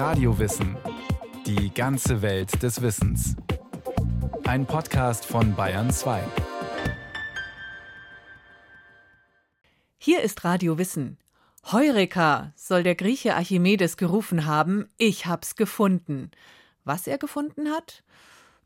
Radiowissen. 0.00 0.78
Die 1.44 1.74
ganze 1.74 2.22
Welt 2.22 2.62
des 2.62 2.80
Wissens. 2.80 3.36
Ein 4.44 4.64
Podcast 4.64 5.26
von 5.26 5.54
Bayern 5.54 5.90
2. 5.90 6.22
Hier 9.98 10.22
ist 10.22 10.42
Radio 10.42 10.78
Wissen. 10.78 11.18
Heureka, 11.70 12.54
soll 12.56 12.82
der 12.82 12.94
Grieche 12.94 13.36
Archimedes 13.36 13.98
gerufen 13.98 14.46
haben, 14.46 14.88
ich 14.96 15.26
hab's 15.26 15.54
gefunden. 15.54 16.30
Was 16.84 17.06
er 17.06 17.18
gefunden 17.18 17.68
hat? 17.68 18.02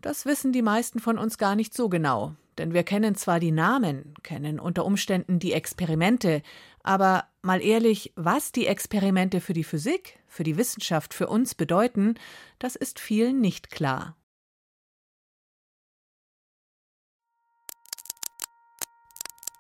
Das 0.03 0.27
wissen 0.27 0.53
die 0.53 0.63
meisten 0.63 1.01
von 1.01 1.19
uns 1.19 1.37
gar 1.37 1.57
nicht 1.57 1.75
so 1.75 1.89
genau. 1.89 2.37
Denn 2.59 2.73
wir 2.73 2.85
kennen 2.85 3.17
zwar 3.17 3.41
die 3.41 3.51
Namen, 3.51 4.15
kennen 4.23 4.61
unter 4.61 4.85
Umständen 4.85 5.41
die 5.41 5.53
Experimente, 5.53 6.43
aber 6.85 7.25
mal 7.43 7.61
ehrlich, 7.61 8.13
was 8.15 8.53
die 8.53 8.67
Experimente 8.67 9.41
für 9.41 9.55
die 9.55 9.65
Physik, 9.65 10.21
für 10.29 10.45
die 10.45 10.57
Wissenschaft, 10.57 11.15
für 11.15 11.27
uns 11.27 11.55
bedeuten, 11.55 12.15
das 12.61 12.77
ist 12.77 13.01
vielen 13.01 13.41
nicht 13.41 13.71
klar. 13.71 14.17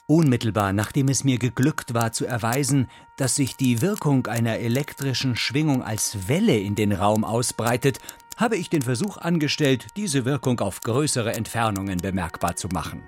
Unmittelbar 0.06 0.74
nachdem 0.74 1.08
es 1.08 1.24
mir 1.24 1.38
geglückt 1.38 1.94
war 1.94 2.12
zu 2.12 2.26
erweisen, 2.26 2.90
dass 3.16 3.36
sich 3.36 3.56
die 3.56 3.80
Wirkung 3.80 4.26
einer 4.26 4.58
elektrischen 4.58 5.34
Schwingung 5.34 5.82
als 5.82 6.28
Welle 6.28 6.58
in 6.58 6.74
den 6.74 6.92
Raum 6.92 7.24
ausbreitet, 7.24 8.00
habe 8.36 8.56
ich 8.56 8.68
den 8.68 8.82
Versuch 8.82 9.16
angestellt, 9.16 9.86
diese 9.96 10.26
Wirkung 10.26 10.60
auf 10.60 10.80
größere 10.80 11.32
Entfernungen 11.32 11.98
bemerkbar 11.98 12.54
zu 12.56 12.68
machen. 12.68 13.02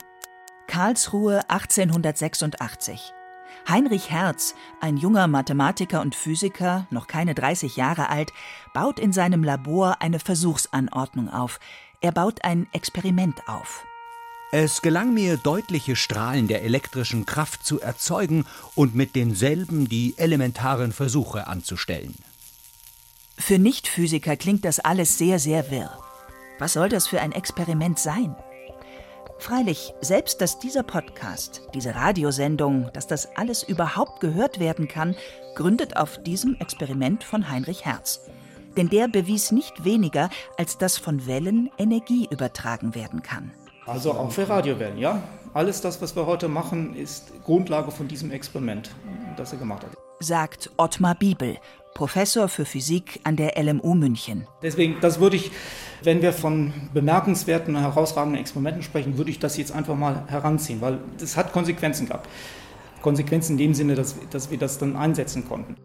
Karlsruhe 0.69 1.51
1886. 1.51 3.13
Heinrich 3.69 4.11
Hertz, 4.11 4.55
ein 4.81 4.97
junger 4.97 5.27
Mathematiker 5.27 6.01
und 6.01 6.15
Physiker, 6.15 6.87
noch 6.91 7.09
keine 7.09 7.35
30 7.35 7.77
Jahre 7.77 8.09
alt, 8.11 8.33
baut 8.73 9.01
in 9.01 9.13
seinem 9.13 9.43
Labor 9.43 9.97
eine 10.01 10.21
Versuchsanordnung 10.21 11.29
auf. 11.29 11.59
Er 12.01 12.13
baut 12.13 12.45
ein 12.45 12.69
Experiment 12.73 13.49
auf. 13.49 13.85
Es 14.53 14.83
gelang 14.83 15.13
mir, 15.13 15.37
deutliche 15.37 15.97
Strahlen 15.97 16.47
der 16.47 16.63
elektrischen 16.63 17.27
Kraft 17.27 17.67
zu 17.67 17.81
erzeugen 17.81 18.47
und 18.77 18.95
mit 18.95 19.17
denselben 19.17 19.89
die 19.89 20.15
elementaren 20.17 20.93
Versuche 20.93 21.49
anzustellen. 21.49 22.15
Für 23.37 23.59
Nichtphysiker 23.59 24.37
klingt 24.37 24.65
das 24.65 24.79
alles 24.79 25.19
sehr, 25.19 25.41
sehr 25.41 25.73
wirr. 25.73 25.91
Was 26.61 26.75
soll 26.75 26.89
das 26.89 27.09
für 27.09 27.21
ein 27.21 27.33
Experiment 27.33 27.99
sein? 27.99 28.37
Freilich, 29.39 29.93
selbst 30.01 30.41
dass 30.41 30.59
dieser 30.59 30.83
Podcast, 30.83 31.63
diese 31.75 31.95
Radiosendung, 31.95 32.91
dass 32.95 33.07
das 33.07 33.29
alles 33.37 33.63
überhaupt 33.63 34.21
gehört 34.21 34.59
werden 34.59 34.89
kann, 34.89 35.15
gründet 35.55 35.97
auf 35.97 36.23
diesem 36.23 36.57
Experiment 36.59 37.23
von 37.23 37.49
Heinrich 37.51 37.85
Hertz. 37.85 38.23
Denn 38.77 38.89
der 38.89 39.09
bewies 39.09 39.53
nicht 39.53 39.85
weniger, 39.85 40.31
als 40.59 40.79
dass 40.79 40.99
von 40.99 41.27
Wellen 41.27 41.71
Energie 41.79 42.27
übertragen 42.31 42.95
werden 42.95 43.23
kann. 43.23 43.53
Also 43.87 44.13
auch 44.13 44.33
für 44.33 44.49
Radiowellen, 44.49 44.99
ja. 44.99 45.23
Alles 45.55 45.81
das, 45.81 46.03
was 46.03 46.17
wir 46.17 46.27
heute 46.27 46.49
machen, 46.49 46.97
ist 46.97 47.33
Grundlage 47.45 47.91
von 47.91 48.09
diesem 48.09 48.31
Experiment, 48.31 48.91
das 49.37 49.53
er 49.53 49.59
gemacht 49.59 49.85
hat. 49.85 49.91
Sagt 50.19 50.71
Ottmar 50.77 51.15
Biebel, 51.15 51.59
Professor 51.95 52.49
für 52.49 52.67
Physik 52.67 53.21
an 53.25 53.37
der 53.37 53.63
LMU 53.63 53.95
München. 53.95 54.47
Deswegen, 54.63 54.97
das 55.01 55.21
würde 55.21 55.37
ich, 55.37 55.51
wenn 56.03 56.23
wir 56.23 56.33
von 56.33 56.73
bemerkenswerten, 56.93 57.77
herausragenden 57.77 58.41
Experimenten 58.41 58.83
sprechen, 58.83 59.19
würde 59.19 59.31
ich 59.31 59.39
das 59.39 59.57
jetzt 59.57 59.73
einfach 59.73 59.97
mal 59.97 60.25
heranziehen, 60.29 60.81
weil 60.81 60.99
das 61.19 61.37
hat 61.37 61.53
Konsequenzen 61.53 62.07
gehabt. 62.07 62.29
Konsequenzen 63.03 63.53
in 63.53 63.59
dem 63.59 63.75
Sinne, 63.75 63.95
dass, 63.95 64.17
dass 64.31 64.51
wir 64.51 64.59
das 64.59 64.79
dann 64.79 64.97
einsetzen 64.97 65.47
konnten. 65.47 65.77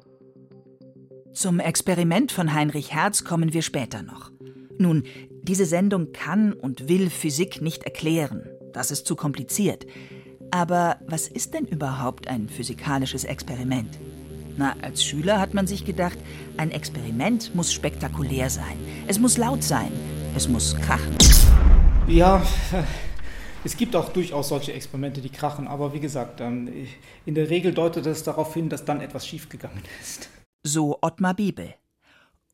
Zum 1.34 1.59
Experiment 1.59 2.31
von 2.31 2.53
Heinrich 2.53 2.94
Hertz 2.94 3.23
kommen 3.23 3.53
wir 3.53 3.62
später 3.62 4.03
noch. 4.03 4.31
Nun, 4.78 5.03
diese 5.44 5.66
Sendung 5.66 6.12
kann 6.12 6.53
und 6.53 6.90
will 6.90 7.09
Physik 7.09 7.62
nicht 7.62 7.84
erklären. 7.84 8.44
Das 8.73 8.91
ist 8.91 9.06
zu 9.06 9.16
kompliziert. 9.16 9.86
Aber 10.52 10.97
was 11.07 11.28
ist 11.28 11.53
denn 11.53 11.66
überhaupt 11.66 12.28
ein 12.28 12.50
physikalisches 12.50 13.24
Experiment? 13.24 13.97
Na, 14.57 14.75
als 14.81 15.03
Schüler 15.03 15.39
hat 15.39 15.53
man 15.53 15.67
sich 15.67 15.85
gedacht, 15.85 16.17
ein 16.57 16.72
Experiment 16.72 17.56
muss 17.56 17.72
spektakulär 17.72 18.50
sein. 18.50 18.78
Es 19.07 19.19
muss 19.19 19.38
laut 19.38 19.63
sein. 19.63 19.91
Es 20.35 20.47
muss 20.47 20.75
krachen. 20.78 21.16
Ja, 22.07 22.41
es 23.63 23.78
gibt 23.78 23.95
auch 23.95 24.09
durchaus 24.09 24.50
solche 24.50 24.73
Experimente, 24.73 25.22
die 25.22 25.29
krachen. 25.29 25.67
Aber 25.67 25.94
wie 25.94 26.00
gesagt, 26.00 26.41
ähm, 26.41 26.69
in 27.25 27.35
der 27.35 27.50
Regel 27.50 27.73
deutet 27.73 28.06
es 28.06 28.23
darauf 28.23 28.53
hin, 28.53 28.69
dass 28.69 28.85
dann 28.85 29.01
etwas 29.01 29.28
schiefgegangen 29.28 29.84
ist. 30.01 30.29
So 30.63 31.00
Ottmar 31.01 31.33
Bibel. 31.33 31.73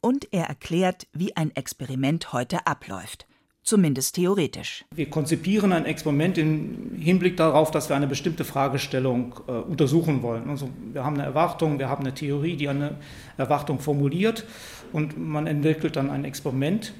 Und 0.01 0.31
er 0.31 0.45
erklärt, 0.45 1.07
wie 1.11 1.35
ein 1.35 1.55
Experiment 1.55 2.31
heute 2.33 2.67
abläuft 2.67 3.27
zumindest 3.67 4.15
theoretisch. 4.15 4.85
Wir 4.95 5.09
konzipieren 5.09 5.73
ein 5.73 5.85
Experiment 5.85 6.37
im 6.37 6.95
Hinblick 6.97 7.37
darauf, 7.37 7.71
dass 7.71 7.89
wir 7.89 7.95
eine 7.95 8.07
bestimmte 8.07 8.45
Fragestellung 8.45 9.35
äh, 9.47 9.51
untersuchen 9.51 10.21
wollen. 10.21 10.49
Also 10.49 10.69
wir 10.93 11.03
haben 11.03 11.15
eine 11.15 11.25
Erwartung, 11.25 11.79
wir 11.79 11.89
haben 11.89 12.03
eine 12.03 12.13
Theorie, 12.13 12.55
die 12.55 12.69
eine 12.69 12.97
Erwartung 13.37 13.79
formuliert 13.79 14.45
und 14.93 15.17
man 15.17 15.47
entwickelt 15.47 15.95
dann 15.95 16.09
ein 16.09 16.25
Experiment, 16.25 16.93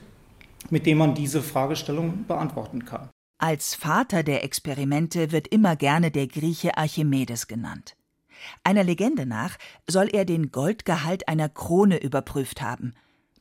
mit 0.69 0.85
dem 0.85 0.97
man 0.97 1.15
diese 1.15 1.41
Fragestellung 1.41 2.25
beantworten 2.27 2.85
kann. 2.85 3.09
Als 3.39 3.75
Vater 3.75 4.23
der 4.23 4.43
Experimente 4.43 5.31
wird 5.31 5.47
immer 5.47 5.75
gerne 5.75 6.11
der 6.11 6.27
Grieche 6.27 6.77
Archimedes 6.77 7.47
genannt. 7.47 7.95
Einer 8.63 8.83
Legende 8.83 9.25
nach 9.25 9.57
soll 9.87 10.09
er 10.11 10.25
den 10.25 10.51
Goldgehalt 10.51 11.27
einer 11.27 11.49
Krone 11.49 12.01
überprüft 12.01 12.61
haben. 12.61 12.93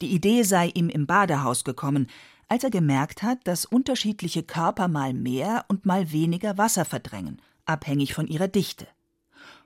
Die 0.02 0.08
Idee 0.14 0.42
sei 0.42 0.70
ihm 0.74 0.90
im 0.90 1.06
Badehaus 1.06 1.64
gekommen, 1.64 2.08
als 2.48 2.64
er 2.64 2.70
gemerkt 2.70 3.22
hat, 3.22 3.38
dass 3.44 3.64
unterschiedliche 3.64 4.42
Körper 4.42 4.88
mal 4.88 5.12
mehr 5.12 5.64
und 5.68 5.86
mal 5.86 6.12
weniger 6.12 6.58
Wasser 6.58 6.84
verdrängen, 6.84 7.42
abhängig 7.64 8.14
von 8.14 8.26
ihrer 8.26 8.48
Dichte. 8.48 8.86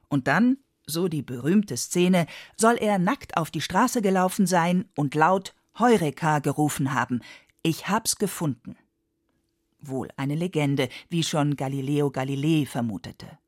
Und 0.08 0.26
dann, 0.26 0.58
so 0.86 1.08
die 1.08 1.22
berühmte 1.22 1.76
Szene, 1.76 2.26
soll 2.56 2.76
er 2.76 2.98
nackt 2.98 3.36
auf 3.36 3.50
die 3.50 3.60
Straße 3.60 4.02
gelaufen 4.02 4.46
sein 4.46 4.86
und 4.96 5.14
laut 5.14 5.54
Heureka 5.78 6.40
gerufen 6.40 6.94
haben. 6.94 7.20
Ich 7.62 7.88
hab's 7.88 8.16
gefunden. 8.16 8.76
Wohl 9.80 10.08
eine 10.16 10.34
Legende, 10.34 10.88
wie 11.08 11.22
schon 11.22 11.56
Galileo 11.56 12.10
Galilei 12.10 12.66
vermutete. 12.66 13.38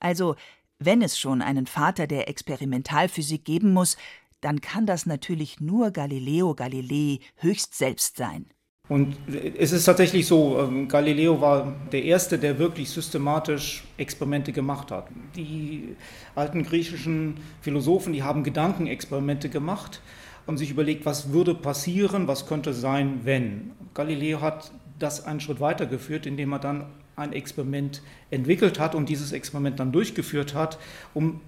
Also, 0.00 0.36
wenn 0.78 1.02
es 1.02 1.18
schon 1.18 1.42
einen 1.42 1.66
Vater 1.66 2.06
der 2.08 2.28
Experimentalphysik 2.28 3.44
geben 3.44 3.72
muss, 3.72 3.96
dann 4.42 4.60
kann 4.60 4.84
das 4.84 5.06
natürlich 5.06 5.60
nur 5.60 5.90
Galileo 5.90 6.54
Galilei 6.54 7.20
höchst 7.36 7.74
selbst 7.74 8.18
sein. 8.18 8.46
Und 8.88 9.16
es 9.56 9.72
ist 9.72 9.84
tatsächlich 9.84 10.26
so, 10.26 10.58
ähm, 10.58 10.88
Galileo 10.88 11.40
war 11.40 11.72
der 11.92 12.04
Erste, 12.04 12.38
der 12.38 12.58
wirklich 12.58 12.90
systematisch 12.90 13.84
Experimente 13.96 14.52
gemacht 14.52 14.90
hat. 14.90 15.08
Die 15.36 15.94
alten 16.34 16.64
griechischen 16.64 17.36
Philosophen, 17.60 18.12
die 18.12 18.24
haben 18.24 18.42
Gedankenexperimente 18.42 19.48
gemacht 19.48 20.02
und 20.46 20.58
sich 20.58 20.70
überlegt, 20.70 21.06
was 21.06 21.32
würde 21.32 21.54
passieren, 21.54 22.26
was 22.26 22.46
könnte 22.46 22.74
sein, 22.74 23.20
wenn. 23.22 23.70
Galileo 23.94 24.40
hat 24.40 24.72
das 24.98 25.24
einen 25.24 25.40
Schritt 25.40 25.60
weitergeführt, 25.60 26.26
indem 26.26 26.52
er 26.52 26.58
dann 26.58 26.86
ein 27.14 27.32
Experiment 27.32 28.02
entwickelt 28.30 28.80
hat 28.80 28.94
und 28.94 29.08
dieses 29.08 29.32
Experiment 29.32 29.78
dann 29.78 29.92
durchgeführt 29.92 30.54
hat, 30.54 30.78
um 31.14 31.40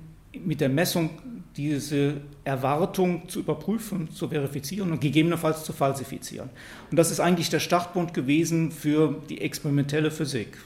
mit 0.45 0.61
der 0.61 0.69
Messung 0.69 1.11
diese 1.57 2.21
Erwartung 2.45 3.29
zu 3.29 3.41
überprüfen, 3.41 4.11
zu 4.11 4.29
verifizieren 4.29 4.91
und 4.91 5.01
gegebenenfalls 5.01 5.65
zu 5.65 5.73
falsifizieren. 5.73 6.51
Und 6.91 6.97
das 6.97 7.11
ist 7.11 7.21
eigentlich 7.21 7.51
der 7.51 7.61
Startpunkt 7.61 8.15
gewesen 8.15 8.73
für 8.73 9.23
die 9.29 9.41
experimentelle 9.41 10.11
Physik. 10.11 10.59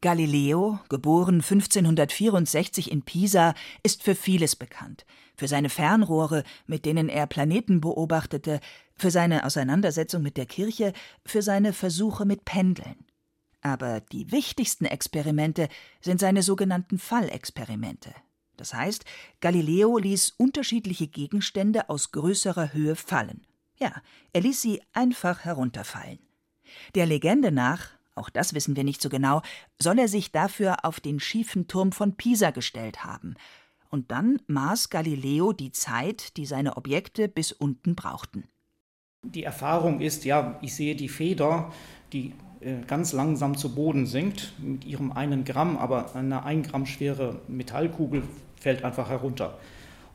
Galileo, 0.00 0.80
geboren 0.88 1.36
1564 1.36 2.90
in 2.90 3.02
Pisa, 3.02 3.54
ist 3.84 4.02
für 4.02 4.16
vieles 4.16 4.56
bekannt. 4.56 5.04
Für 5.36 5.46
seine 5.46 5.68
Fernrohre, 5.68 6.42
mit 6.66 6.84
denen 6.84 7.08
er 7.08 7.26
Planeten 7.28 7.80
beobachtete, 7.80 8.60
für 8.96 9.10
seine 9.12 9.44
Auseinandersetzung 9.44 10.22
mit 10.22 10.36
der 10.36 10.46
Kirche, 10.46 10.92
für 11.24 11.40
seine 11.40 11.72
Versuche 11.72 12.24
mit 12.24 12.44
Pendeln. 12.44 12.96
Aber 13.60 14.00
die 14.00 14.32
wichtigsten 14.32 14.86
Experimente 14.86 15.68
sind 16.00 16.18
seine 16.18 16.42
sogenannten 16.42 16.98
Fallexperimente. 16.98 18.12
Das 18.56 18.74
heißt, 18.74 19.04
Galileo 19.40 19.98
ließ 19.98 20.34
unterschiedliche 20.38 21.08
Gegenstände 21.08 21.88
aus 21.88 22.12
größerer 22.12 22.72
Höhe 22.72 22.96
fallen. 22.96 23.46
Ja, 23.78 23.92
er 24.32 24.42
ließ 24.42 24.60
sie 24.62 24.82
einfach 24.92 25.44
herunterfallen. 25.44 26.18
Der 26.94 27.06
Legende 27.06 27.50
nach, 27.50 27.88
auch 28.14 28.30
das 28.30 28.54
wissen 28.54 28.76
wir 28.76 28.84
nicht 28.84 29.02
so 29.02 29.08
genau, 29.08 29.42
soll 29.80 29.98
er 29.98 30.08
sich 30.08 30.32
dafür 30.32 30.84
auf 30.84 31.00
den 31.00 31.20
schiefen 31.20 31.66
Turm 31.66 31.92
von 31.92 32.16
Pisa 32.16 32.50
gestellt 32.50 33.04
haben. 33.04 33.34
Und 33.90 34.10
dann 34.10 34.40
maß 34.46 34.90
Galileo 34.90 35.52
die 35.52 35.72
Zeit, 35.72 36.36
die 36.36 36.46
seine 36.46 36.76
Objekte 36.76 37.28
bis 37.28 37.52
unten 37.52 37.94
brauchten. 37.94 38.44
Die 39.22 39.44
Erfahrung 39.44 40.00
ist, 40.00 40.24
ja, 40.24 40.58
ich 40.62 40.74
sehe 40.74 40.96
die 40.96 41.08
Feder, 41.08 41.72
die 42.12 42.34
ganz 42.86 43.12
langsam 43.12 43.56
zu 43.56 43.74
Boden 43.74 44.06
sinkt, 44.06 44.52
mit 44.58 44.84
ihrem 44.84 45.12
einen 45.12 45.44
Gramm, 45.44 45.76
aber 45.76 46.14
eine 46.14 46.44
ein 46.44 46.62
Gramm 46.62 46.86
schwere 46.86 47.40
Metallkugel 47.48 48.22
fällt 48.60 48.84
einfach 48.84 49.08
herunter. 49.08 49.58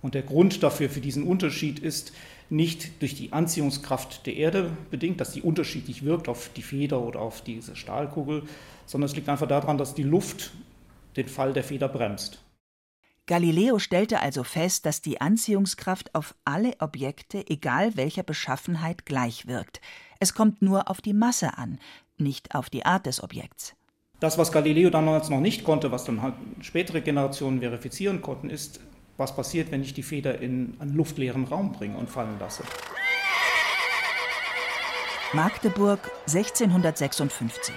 Und 0.01 0.13
der 0.13 0.21
Grund 0.21 0.63
dafür, 0.63 0.89
für 0.89 1.01
diesen 1.01 1.23
Unterschied 1.23 1.79
ist 1.79 2.13
nicht 2.49 3.01
durch 3.01 3.15
die 3.15 3.33
Anziehungskraft 3.33 4.25
der 4.25 4.35
Erde 4.35 4.71
bedingt, 4.89 5.19
dass 5.19 5.31
die 5.31 5.41
unterschiedlich 5.41 6.05
wirkt 6.05 6.29
auf 6.29 6.49
die 6.55 6.61
Feder 6.61 7.01
oder 7.01 7.19
auf 7.19 7.41
diese 7.41 7.75
Stahlkugel, 7.75 8.43
sondern 8.85 9.09
es 9.09 9.15
liegt 9.15 9.27
einfach 9.27 9.47
daran, 9.47 9.77
dass 9.77 9.95
die 9.95 10.03
Luft 10.03 10.51
den 11.17 11.27
Fall 11.27 11.53
der 11.53 11.63
Feder 11.63 11.89
bremst. 11.89 12.41
Galileo 13.25 13.77
stellte 13.77 14.21
also 14.21 14.45
fest, 14.45 14.85
dass 14.85 15.01
die 15.01 15.19
Anziehungskraft 15.19 16.15
auf 16.15 16.33
alle 16.45 16.75
Objekte, 16.79 17.45
egal 17.49 17.97
welcher 17.97 18.23
Beschaffenheit, 18.23 19.05
gleich 19.05 19.47
wirkt. 19.47 19.81
Es 20.21 20.33
kommt 20.33 20.61
nur 20.61 20.89
auf 20.89 21.01
die 21.01 21.13
Masse 21.13 21.57
an, 21.57 21.79
nicht 22.19 22.55
auf 22.55 22.69
die 22.69 22.85
Art 22.85 23.05
des 23.05 23.23
Objekts. 23.23 23.75
Das, 24.19 24.37
was 24.37 24.51
Galileo 24.51 24.89
damals 24.89 25.29
noch 25.29 25.39
nicht 25.39 25.63
konnte, 25.63 25.91
was 25.91 26.03
dann 26.03 26.21
halt 26.21 26.33
spätere 26.61 27.01
Generationen 27.01 27.59
verifizieren 27.59 28.21
konnten, 28.21 28.49
ist, 28.49 28.79
was 29.17 29.35
passiert, 29.35 29.71
wenn 29.71 29.83
ich 29.83 29.93
die 29.93 30.03
Feder 30.03 30.39
in 30.39 30.75
einen 30.79 30.95
luftleeren 30.95 31.45
Raum 31.45 31.71
bringe 31.71 31.97
und 31.97 32.09
fallen 32.09 32.37
lasse. 32.39 32.63
Magdeburg 35.33 35.99
1656. 36.25 37.75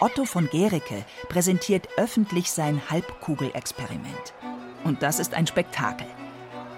Otto 0.00 0.24
von 0.24 0.48
Gericke 0.50 1.04
präsentiert 1.28 1.88
öffentlich 1.96 2.50
sein 2.50 2.80
Halbkugelexperiment. 2.90 4.34
Und 4.82 5.02
das 5.02 5.18
ist 5.20 5.34
ein 5.34 5.46
Spektakel. 5.46 6.06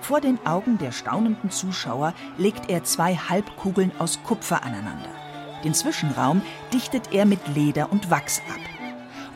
Vor 0.01 0.21
den 0.21 0.45
Augen 0.47 0.79
der 0.79 0.93
staunenden 0.93 1.51
Zuschauer 1.51 2.15
legt 2.37 2.69
er 2.69 2.85
zwei 2.85 3.17
Halbkugeln 3.17 3.91
aus 3.99 4.23
Kupfer 4.23 4.63
aneinander. 4.63 5.26
Den 5.65 5.75
Zwischenraum 5.75 6.43
dichtet 6.73 7.13
er 7.13 7.25
mit 7.27 7.41
Leder 7.55 7.91
und 7.91 8.11
Wachs 8.11 8.41
ab. 8.49 8.61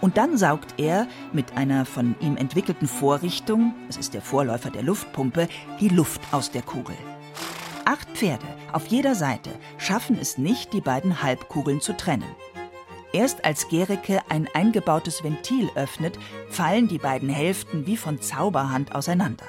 Und 0.00 0.16
dann 0.16 0.38
saugt 0.38 0.74
er 0.78 1.06
mit 1.32 1.56
einer 1.56 1.84
von 1.84 2.14
ihm 2.20 2.36
entwickelten 2.36 2.88
Vorrichtung, 2.88 3.74
es 3.88 3.96
ist 3.96 4.14
der 4.14 4.22
Vorläufer 4.22 4.70
der 4.70 4.82
Luftpumpe, 4.82 5.48
die 5.78 5.88
Luft 5.88 6.22
aus 6.32 6.50
der 6.50 6.62
Kugel. 6.62 6.96
Acht 7.84 8.08
Pferde 8.10 8.46
auf 8.72 8.86
jeder 8.86 9.14
Seite 9.14 9.50
schaffen 9.78 10.16
es 10.18 10.38
nicht, 10.38 10.72
die 10.72 10.80
beiden 10.80 11.22
Halbkugeln 11.22 11.80
zu 11.80 11.96
trennen. 11.96 12.34
Erst 13.12 13.44
als 13.44 13.68
Gericke 13.68 14.20
ein 14.28 14.48
eingebautes 14.54 15.24
Ventil 15.24 15.68
öffnet, 15.74 16.16
fallen 16.48 16.86
die 16.86 16.98
beiden 16.98 17.28
Hälften 17.28 17.86
wie 17.86 17.96
von 17.96 18.20
Zauberhand 18.20 18.94
auseinander. 18.94 19.46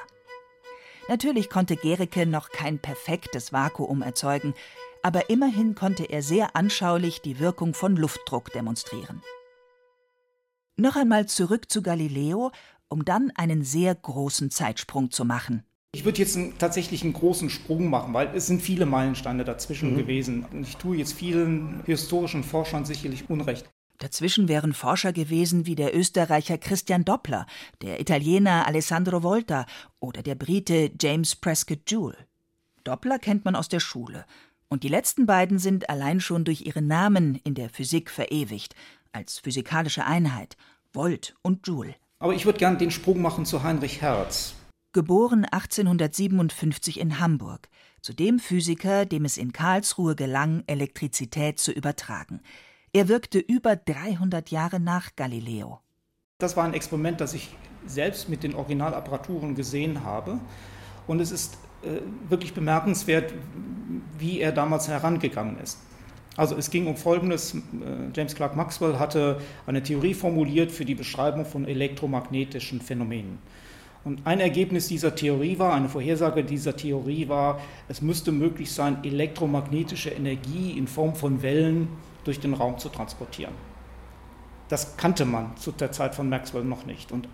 Natürlich 1.08 1.50
konnte 1.50 1.76
Gericke 1.76 2.26
noch 2.26 2.50
kein 2.50 2.80
perfektes 2.80 3.54
Vakuum 3.54 4.02
erzeugen, 4.02 4.56
aber 5.04 5.30
immerhin 5.30 5.76
konnte 5.76 6.04
er 6.04 6.22
sehr 6.22 6.56
anschaulich 6.56 7.22
die 7.22 7.40
Wirkung 7.40 7.74
von 7.74 7.96
Luftdruck 7.96 8.52
demonstrieren. 8.54 9.22
Noch 10.78 10.96
einmal 10.96 11.28
zurück 11.28 11.70
zu 11.70 11.82
Galileo, 11.82 12.52
um 12.88 13.06
dann 13.06 13.32
einen 13.36 13.64
sehr 13.64 13.94
großen 13.94 14.52
Zeitsprung 14.52 15.12
zu 15.12 15.26
machen. 15.26 15.64
Ich 15.94 16.06
würde 16.06 16.20
jetzt 16.20 16.38
einen, 16.38 16.58
tatsächlich 16.58 17.04
einen 17.04 17.14
großen 17.14 17.50
Sprung 17.50 17.90
machen, 17.90 18.14
weil 18.14 18.34
es 18.34 18.48
sind 18.48 18.62
viele 18.62 18.86
Meilensteine 18.86 19.44
dazwischen 19.44 19.94
mhm. 19.94 19.98
gewesen. 19.98 20.46
Und 20.46 20.64
ich 20.64 20.78
tue 20.78 20.98
jetzt 20.98 21.14
vielen 21.14 21.84
historischen 21.86 22.44
Forschern 22.44 22.86
sicherlich 22.86 23.30
Unrecht. 23.30 23.70
Dazwischen 23.98 24.48
wären 24.48 24.74
Forscher 24.74 25.14
gewesen 25.14 25.68
wie 25.68 25.76
der 25.76 25.96
Österreicher 25.96 26.58
Christian 26.58 27.06
Doppler, 27.06 27.46
der 27.82 28.00
Italiener 28.00 28.66
Alessandro 28.66 29.22
Volta 29.22 29.66
oder 30.00 30.24
der 30.24 30.36
Brite 30.36 30.92
James 31.00 31.36
Prescott 31.36 31.82
Joule. 31.86 32.18
Doppler 32.84 33.20
kennt 33.20 33.46
man 33.46 33.56
aus 33.56 33.70
der 33.70 33.80
Schule. 33.80 34.26
Und 34.72 34.84
die 34.84 34.88
letzten 34.88 35.26
beiden 35.26 35.60
sind 35.60 35.90
allein 35.90 36.22
schon 36.22 36.46
durch 36.46 36.62
ihre 36.62 36.82
Namen 36.82 37.36
in 37.44 37.56
der 37.56 37.70
Physik 37.70 38.10
verewigt, 38.10 38.74
als 39.12 39.38
physikalische 39.38 40.06
Einheit, 40.06 40.56
Volt 40.94 41.36
und 41.42 41.68
Joule. 41.68 41.94
Aber 42.20 42.34
ich 42.34 42.46
würde 42.46 42.60
gern 42.60 42.78
den 42.78 42.90
Sprung 42.90 43.22
machen 43.22 43.46
zu 43.46 43.64
Heinrich 43.64 44.02
Hertz, 44.02 44.54
geboren 44.94 45.44
1857 45.44 47.02
in 47.02 47.20
Hamburg, 47.20 47.68
zu 48.02 48.14
dem 48.14 48.40
Physiker, 48.40 49.06
dem 49.06 49.26
es 49.26 49.36
in 49.36 49.52
Karlsruhe 49.52 50.16
gelang, 50.16 50.64
Elektrizität 50.68 51.60
zu 51.60 51.74
übertragen. 51.74 52.40
Er 52.94 53.10
wirkte 53.10 53.40
über 53.40 53.76
300 53.76 54.52
Jahre 54.52 54.80
nach 54.80 55.18
Galileo. 55.18 55.82
Das 56.38 56.56
war 56.56 56.64
ein 56.64 56.74
Experiment, 56.74 57.20
das 57.20 57.34
ich 57.34 57.50
selbst 57.88 58.30
mit 58.30 58.42
den 58.42 58.56
Originalapparaturen 58.56 59.54
gesehen 59.54 60.06
habe. 60.06 60.40
Und 61.08 61.20
es 61.20 61.32
ist 61.32 61.58
wirklich 62.30 62.54
bemerkenswert, 62.54 63.34
wie 64.18 64.40
er 64.40 64.52
damals 64.52 64.88
herangegangen 64.88 65.60
ist. 65.60 65.80
Also 66.38 66.56
es 66.56 66.70
ging 66.72 66.88
um 66.88 66.96
Folgendes. 66.96 67.56
Äh, 67.56 67.60
James 68.16 68.36
Clerk 68.36 68.56
Maxwell 68.56 69.00
hatte 69.00 69.42
eine 69.68 69.84
Theorie 69.84 70.14
formuliert 70.14 70.72
für 70.72 70.86
die 70.86 70.96
Beschreibung 70.96 71.46
von 71.46 71.68
elektromagnetischen 71.68 72.82
Phänomenen. 72.82 73.40
Und 74.04 74.26
ein 74.26 74.40
Ergebnis 74.40 74.88
dieser 74.88 75.14
Theorie 75.14 75.60
war, 75.60 75.74
eine 75.74 75.88
Vorhersage 75.88 76.44
dieser 76.44 76.76
Theorie 76.76 77.30
war, 77.30 77.62
es 77.88 78.02
müsste 78.02 78.32
möglich 78.32 78.72
sein, 78.72 79.04
elektromagnetische 79.04 80.10
Energie 80.10 80.76
in 80.76 80.88
Form 80.88 81.14
von 81.14 81.44
Wellen 81.44 81.88
durch 82.24 82.40
den 82.40 82.56
Raum 82.56 82.80
zu 82.80 82.90
transportieren. 82.90 83.54
Das 84.70 84.98
kannte 84.98 85.26
man 85.26 85.56
zu 85.58 85.72
der 85.72 85.92
Zeit 85.92 86.16
von 86.16 86.30
Maxwell 86.30 86.64
noch 86.64 86.86
nicht. 86.86 87.12
Und 87.12 87.28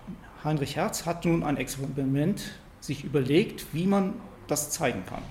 Heinrich 0.44 0.76
Hertz 0.76 1.06
hat 1.06 1.24
nun 1.24 1.44
ein 1.44 1.56
Experiment 1.56 2.60
sich 2.82 3.06
überlegt, 3.06 3.68
wie 3.74 3.88
man 3.88 4.16
das 4.48 4.72
zeigen 4.72 5.06
kann. 5.06 5.24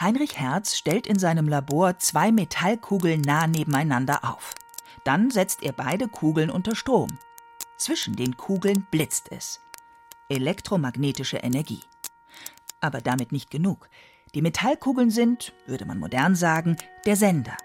Heinrich 0.00 0.38
Hertz 0.38 0.76
stellt 0.76 1.06
in 1.06 1.18
seinem 1.18 1.46
Labor 1.46 1.98
zwei 1.98 2.32
Metallkugeln 2.32 3.20
nah 3.20 3.46
nebeneinander 3.46 4.24
auf. 4.24 4.54
Dann 5.04 5.30
setzt 5.30 5.62
er 5.62 5.72
beide 5.72 6.08
Kugeln 6.08 6.50
unter 6.50 6.74
Strom. 6.74 7.18
Zwischen 7.76 8.16
den 8.16 8.36
Kugeln 8.36 8.86
blitzt 8.90 9.30
es. 9.30 9.60
Elektromagnetische 10.30 11.38
Energie. 11.38 11.80
Aber 12.80 13.00
damit 13.00 13.32
nicht 13.32 13.50
genug. 13.50 13.90
Die 14.34 14.42
Metallkugeln 14.42 15.10
sind, 15.10 15.52
würde 15.66 15.84
man 15.84 15.98
modern 15.98 16.34
sagen, 16.34 16.76
der 17.04 17.16
Sender. 17.16 17.56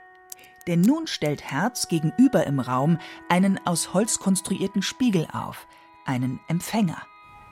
Denn 0.68 0.82
nun 0.82 1.08
stellt 1.08 1.44
Herz 1.44 1.88
gegenüber 1.88 2.46
im 2.48 2.60
Raum 2.60 2.98
einen 3.30 3.66
aus 3.66 3.94
Holz 3.94 4.20
konstruierten 4.20 4.82
Spiegel 4.82 5.28
auf, 5.32 5.68
einen 6.06 6.40
Empfänger. 6.48 7.02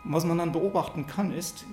Was 0.04 0.26
man 0.26 0.40
dann 0.40 0.52
beobachten 0.52 1.08
kann, 1.08 1.32
ist, 1.32 1.66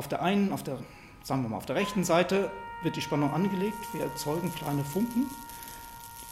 auf 0.00 0.08
der 0.08 0.22
einen, 0.22 0.52
auf 0.52 0.64
der, 0.64 0.78
sagen 1.22 1.42
wir 1.42 1.50
mal, 1.50 1.58
auf 1.58 1.66
der 1.66 1.76
rechten 1.76 2.02
Seite 2.02 2.50
wird 2.82 2.96
die 2.96 3.02
Spannung 3.02 3.32
angelegt, 3.32 3.76
wir 3.92 4.02
erzeugen 4.02 4.52
kleine 4.54 4.82
Funken 4.82 5.26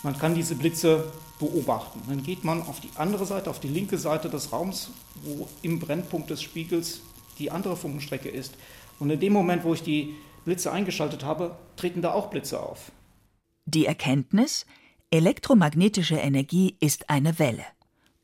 man 0.02 0.16
kann 0.16 0.34
diese 0.34 0.54
Blitze 0.54 1.12
beobachten. 1.38 2.00
Dann 2.08 2.22
geht 2.22 2.44
man 2.44 2.62
auf 2.62 2.80
die 2.80 2.90
andere 2.96 3.26
Seite, 3.26 3.50
auf 3.50 3.60
die 3.60 3.68
linke 3.68 3.98
Seite 3.98 4.30
des 4.30 4.52
Raums, 4.52 4.90
wo 5.22 5.48
im 5.62 5.80
Brennpunkt 5.80 6.30
des 6.30 6.42
Spiegels 6.42 7.00
die 7.38 7.50
andere 7.50 7.76
Funkenstrecke 7.76 8.28
ist. 8.28 8.54
Und 8.98 9.10
in 9.10 9.20
dem 9.20 9.32
Moment, 9.32 9.64
wo 9.64 9.74
ich 9.74 9.82
die 9.82 10.14
Blitze 10.44 10.72
eingeschaltet 10.72 11.24
habe, 11.24 11.56
treten 11.76 12.02
da 12.02 12.12
auch 12.12 12.30
Blitze 12.30 12.60
auf. 12.60 12.92
Die 13.66 13.86
Erkenntnis, 13.86 14.66
elektromagnetische 15.10 16.16
Energie 16.16 16.76
ist 16.80 17.10
eine 17.10 17.38
Welle. 17.38 17.64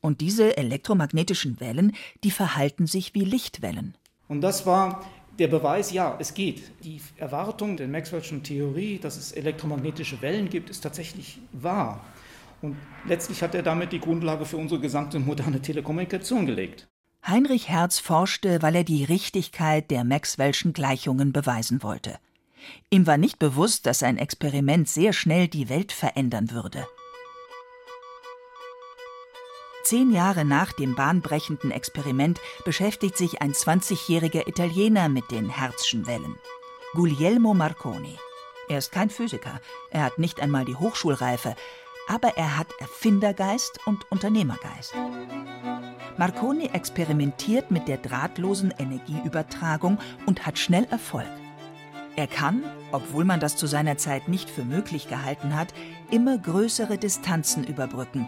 Und 0.01 0.21
diese 0.21 0.57
elektromagnetischen 0.57 1.59
Wellen, 1.59 1.95
die 2.23 2.31
verhalten 2.31 2.87
sich 2.87 3.13
wie 3.15 3.25
Lichtwellen. 3.25 3.97
Und 4.27 4.41
das 4.41 4.65
war 4.65 5.05
der 5.39 5.47
Beweis, 5.47 5.91
ja, 5.91 6.15
es 6.19 6.33
geht. 6.33 6.63
Die 6.83 7.01
Erwartung 7.17 7.77
der 7.77 7.87
Maxwell'schen 7.87 8.43
Theorie, 8.43 8.99
dass 8.99 9.17
es 9.17 9.31
elektromagnetische 9.31 10.21
Wellen 10.21 10.49
gibt, 10.49 10.69
ist 10.69 10.81
tatsächlich 10.81 11.39
wahr. 11.51 12.05
Und 12.61 12.77
letztlich 13.07 13.43
hat 13.43 13.53
er 13.53 13.63
damit 13.63 13.91
die 13.91 13.99
Grundlage 13.99 14.45
für 14.45 14.57
unsere 14.57 14.79
gesamte 14.79 15.19
moderne 15.19 15.61
Telekommunikation 15.61 16.45
gelegt. 16.45 16.87
Heinrich 17.27 17.69
Hertz 17.69 17.99
forschte, 17.99 18.61
weil 18.61 18.75
er 18.75 18.83
die 18.83 19.03
Richtigkeit 19.03 19.89
der 19.91 20.03
Maxwell'schen 20.03 20.73
Gleichungen 20.73 21.33
beweisen 21.33 21.83
wollte. 21.83 22.17
Ihm 22.89 23.07
war 23.07 23.17
nicht 23.17 23.39
bewusst, 23.39 23.85
dass 23.85 23.99
sein 23.99 24.17
Experiment 24.17 24.87
sehr 24.87 25.13
schnell 25.13 25.47
die 25.47 25.69
Welt 25.69 25.91
verändern 25.91 26.51
würde. 26.51 26.85
Zehn 29.85 30.11
Jahre 30.11 30.45
nach 30.45 30.73
dem 30.73 30.95
bahnbrechenden 30.95 31.69
Experiment 31.69 32.41
beschäftigt 32.63 33.15
sich 33.15 33.43
ein 33.43 33.53
20-jähriger 33.53 34.47
Italiener 34.47 35.09
mit 35.09 35.29
den 35.29 35.47
Herzschen 35.47 36.07
Wellen. 36.07 36.39
Guglielmo 36.95 37.53
Marconi. 37.53 38.17
Er 38.67 38.79
ist 38.79 38.91
kein 38.91 39.11
Physiker, 39.11 39.61
er 39.91 40.05
hat 40.05 40.17
nicht 40.17 40.39
einmal 40.39 40.65
die 40.65 40.75
Hochschulreife, 40.75 41.55
aber 42.07 42.29
er 42.35 42.57
hat 42.57 42.65
Erfindergeist 42.79 43.77
und 43.85 44.09
Unternehmergeist. 44.09 44.95
Marconi 46.17 46.65
experimentiert 46.73 47.69
mit 47.69 47.87
der 47.87 47.97
drahtlosen 47.97 48.73
Energieübertragung 48.79 49.99
und 50.25 50.47
hat 50.47 50.57
schnell 50.57 50.85
Erfolg. 50.85 51.29
Er 52.15 52.27
kann, 52.27 52.63
obwohl 52.91 53.23
man 53.23 53.39
das 53.39 53.55
zu 53.55 53.67
seiner 53.67 53.97
Zeit 53.97 54.29
nicht 54.29 54.49
für 54.49 54.63
möglich 54.63 55.09
gehalten 55.09 55.55
hat, 55.55 55.75
immer 56.09 56.39
größere 56.39 56.97
Distanzen 56.97 57.63
überbrücken 57.65 58.27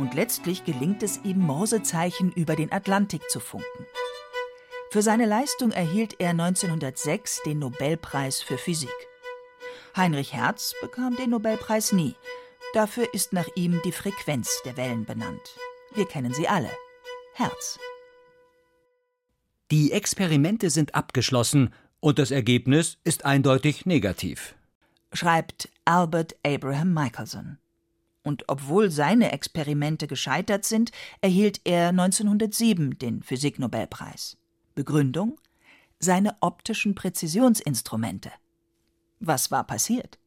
und 0.00 0.14
letztlich 0.14 0.64
gelingt 0.64 1.02
es 1.02 1.20
ihm, 1.24 1.38
Morsezeichen 1.38 2.32
über 2.32 2.56
den 2.56 2.72
Atlantik 2.72 3.28
zu 3.30 3.38
funken. 3.38 3.86
Für 4.90 5.02
seine 5.02 5.26
Leistung 5.26 5.70
erhielt 5.70 6.16
er 6.18 6.30
1906 6.30 7.42
den 7.44 7.60
Nobelpreis 7.60 8.42
für 8.42 8.58
Physik. 8.58 8.90
Heinrich 9.96 10.32
Hertz 10.32 10.74
bekam 10.80 11.16
den 11.16 11.30
Nobelpreis 11.30 11.92
nie. 11.92 12.14
Dafür 12.74 13.12
ist 13.14 13.32
nach 13.32 13.48
ihm 13.54 13.80
die 13.84 13.92
Frequenz 13.92 14.62
der 14.64 14.76
Wellen 14.76 15.04
benannt. 15.04 15.56
Wir 15.94 16.06
kennen 16.06 16.34
sie 16.34 16.48
alle. 16.48 16.70
Hertz. 17.34 17.78
Die 19.70 19.92
Experimente 19.92 20.70
sind 20.70 20.94
abgeschlossen 20.94 21.72
und 22.00 22.18
das 22.18 22.30
Ergebnis 22.30 22.98
ist 23.04 23.24
eindeutig 23.24 23.86
negativ. 23.86 24.54
Schreibt 25.12 25.68
Albert 25.84 26.34
Abraham 26.44 26.94
Michelson. 26.94 27.58
Und 28.22 28.44
obwohl 28.48 28.90
seine 28.90 29.32
Experimente 29.32 30.06
gescheitert 30.06 30.64
sind, 30.64 30.92
erhielt 31.20 31.60
er 31.64 31.88
1907 31.88 32.98
den 32.98 33.22
Physiknobelpreis. 33.22 34.36
Begründung? 34.74 35.38
Seine 35.98 36.36
optischen 36.40 36.94
Präzisionsinstrumente. 36.94 38.30
Was 39.18 39.50
war 39.50 39.64
passiert? 39.66 40.18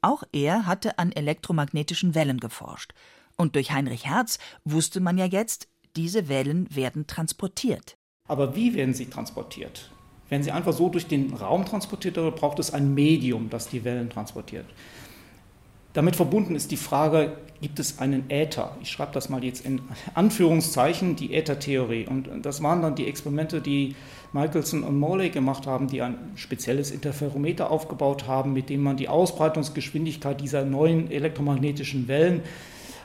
Auch 0.00 0.22
er 0.32 0.66
hatte 0.66 0.98
an 0.98 1.12
elektromagnetischen 1.12 2.14
Wellen 2.14 2.38
geforscht. 2.38 2.92
Und 3.36 3.56
durch 3.56 3.72
Heinrich 3.72 4.06
Hertz 4.06 4.38
wusste 4.64 5.00
man 5.00 5.18
ja 5.18 5.24
jetzt, 5.24 5.68
diese 5.96 6.28
Wellen 6.28 6.72
werden 6.74 7.06
transportiert. 7.06 7.96
Aber 8.28 8.54
wie 8.56 8.74
werden 8.74 8.94
sie 8.94 9.06
transportiert? 9.06 9.90
Werden 10.28 10.42
sie 10.42 10.52
einfach 10.52 10.72
so 10.72 10.88
durch 10.88 11.06
den 11.06 11.34
Raum 11.34 11.64
transportiert 11.64 12.18
oder 12.18 12.30
braucht 12.30 12.58
es 12.58 12.72
ein 12.72 12.94
Medium, 12.94 13.50
das 13.50 13.68
die 13.68 13.84
Wellen 13.84 14.10
transportiert? 14.10 14.66
Damit 15.94 16.16
verbunden 16.16 16.56
ist 16.56 16.72
die 16.72 16.76
Frage, 16.76 17.36
gibt 17.60 17.78
es 17.78 18.00
einen 18.00 18.28
Äther? 18.28 18.76
Ich 18.82 18.90
schreibe 18.90 19.12
das 19.12 19.28
mal 19.28 19.44
jetzt 19.44 19.64
in 19.64 19.80
Anführungszeichen, 20.14 21.14
die 21.14 21.32
Äthertheorie. 21.32 22.06
Und 22.08 22.28
das 22.42 22.62
waren 22.64 22.82
dann 22.82 22.96
die 22.96 23.06
Experimente, 23.06 23.60
die 23.60 23.94
Michelson 24.32 24.82
und 24.82 24.98
Morley 24.98 25.30
gemacht 25.30 25.68
haben, 25.68 25.86
die 25.86 26.02
ein 26.02 26.32
spezielles 26.34 26.90
Interferometer 26.90 27.70
aufgebaut 27.70 28.26
haben, 28.26 28.52
mit 28.52 28.70
dem 28.70 28.82
man 28.82 28.96
die 28.96 29.08
Ausbreitungsgeschwindigkeit 29.08 30.40
dieser 30.40 30.64
neuen 30.64 31.12
elektromagnetischen 31.12 32.08
Wellen 32.08 32.42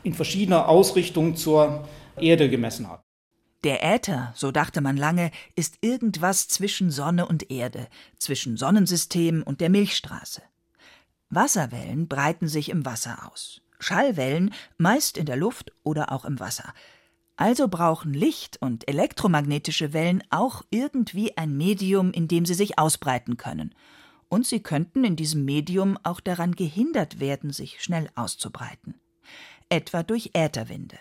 in 0.02 0.16
verschiedener 0.16 0.68
Ausrichtung 0.68 1.36
zur 1.36 1.88
Erde 2.20 2.50
gemessen 2.50 2.90
hat. 2.90 3.04
Der 3.64 3.84
Äther, 3.84 4.34
so 4.36 4.52
dachte 4.52 4.82
man 4.82 4.98
lange, 4.98 5.30
ist 5.56 5.78
irgendwas 5.82 6.48
zwischen 6.48 6.90
Sonne 6.90 7.28
und 7.28 7.52
Erde, 7.52 7.88
zwischen 8.18 8.58
Sonnensystem 8.58 9.44
und 9.44 9.62
der 9.62 9.70
Milchstraße. 9.70 10.42
Wasserwellen 11.30 12.08
breiten 12.08 12.48
sich 12.48 12.70
im 12.70 12.86
Wasser 12.86 13.30
aus, 13.32 13.62
Schallwellen 13.80 14.54
meist 14.78 15.18
in 15.18 15.28
der 15.28 15.38
Luft 15.38 15.72
oder 15.84 16.12
auch 16.12 16.26
im 16.26 16.40
Wasser. 16.40 16.74
Also 17.36 17.68
brauchen 17.68 18.14
Licht 18.14 18.58
und 18.62 18.88
elektromagnetische 18.88 19.94
Wellen 19.94 20.24
auch 20.32 20.64
irgendwie 20.72 21.38
ein 21.38 21.56
Medium, 21.56 22.12
in 22.12 22.28
dem 22.28 22.46
sie 22.46 22.56
sich 22.56 22.80
ausbreiten 22.80 23.38
können. 23.38 23.74
Und 24.28 24.46
sie 24.46 24.60
könnten 24.60 25.04
in 25.04 25.16
diesem 25.16 25.46
Medium 25.46 25.98
auch 26.04 26.20
daran 26.20 26.56
gehindert 26.56 27.20
werden, 27.20 27.52
sich 27.52 27.82
schnell 27.82 28.10
auszubreiten. 28.16 28.96
Etwa 29.70 30.04
durch 30.04 30.32
Ätherwinde. 30.34 30.98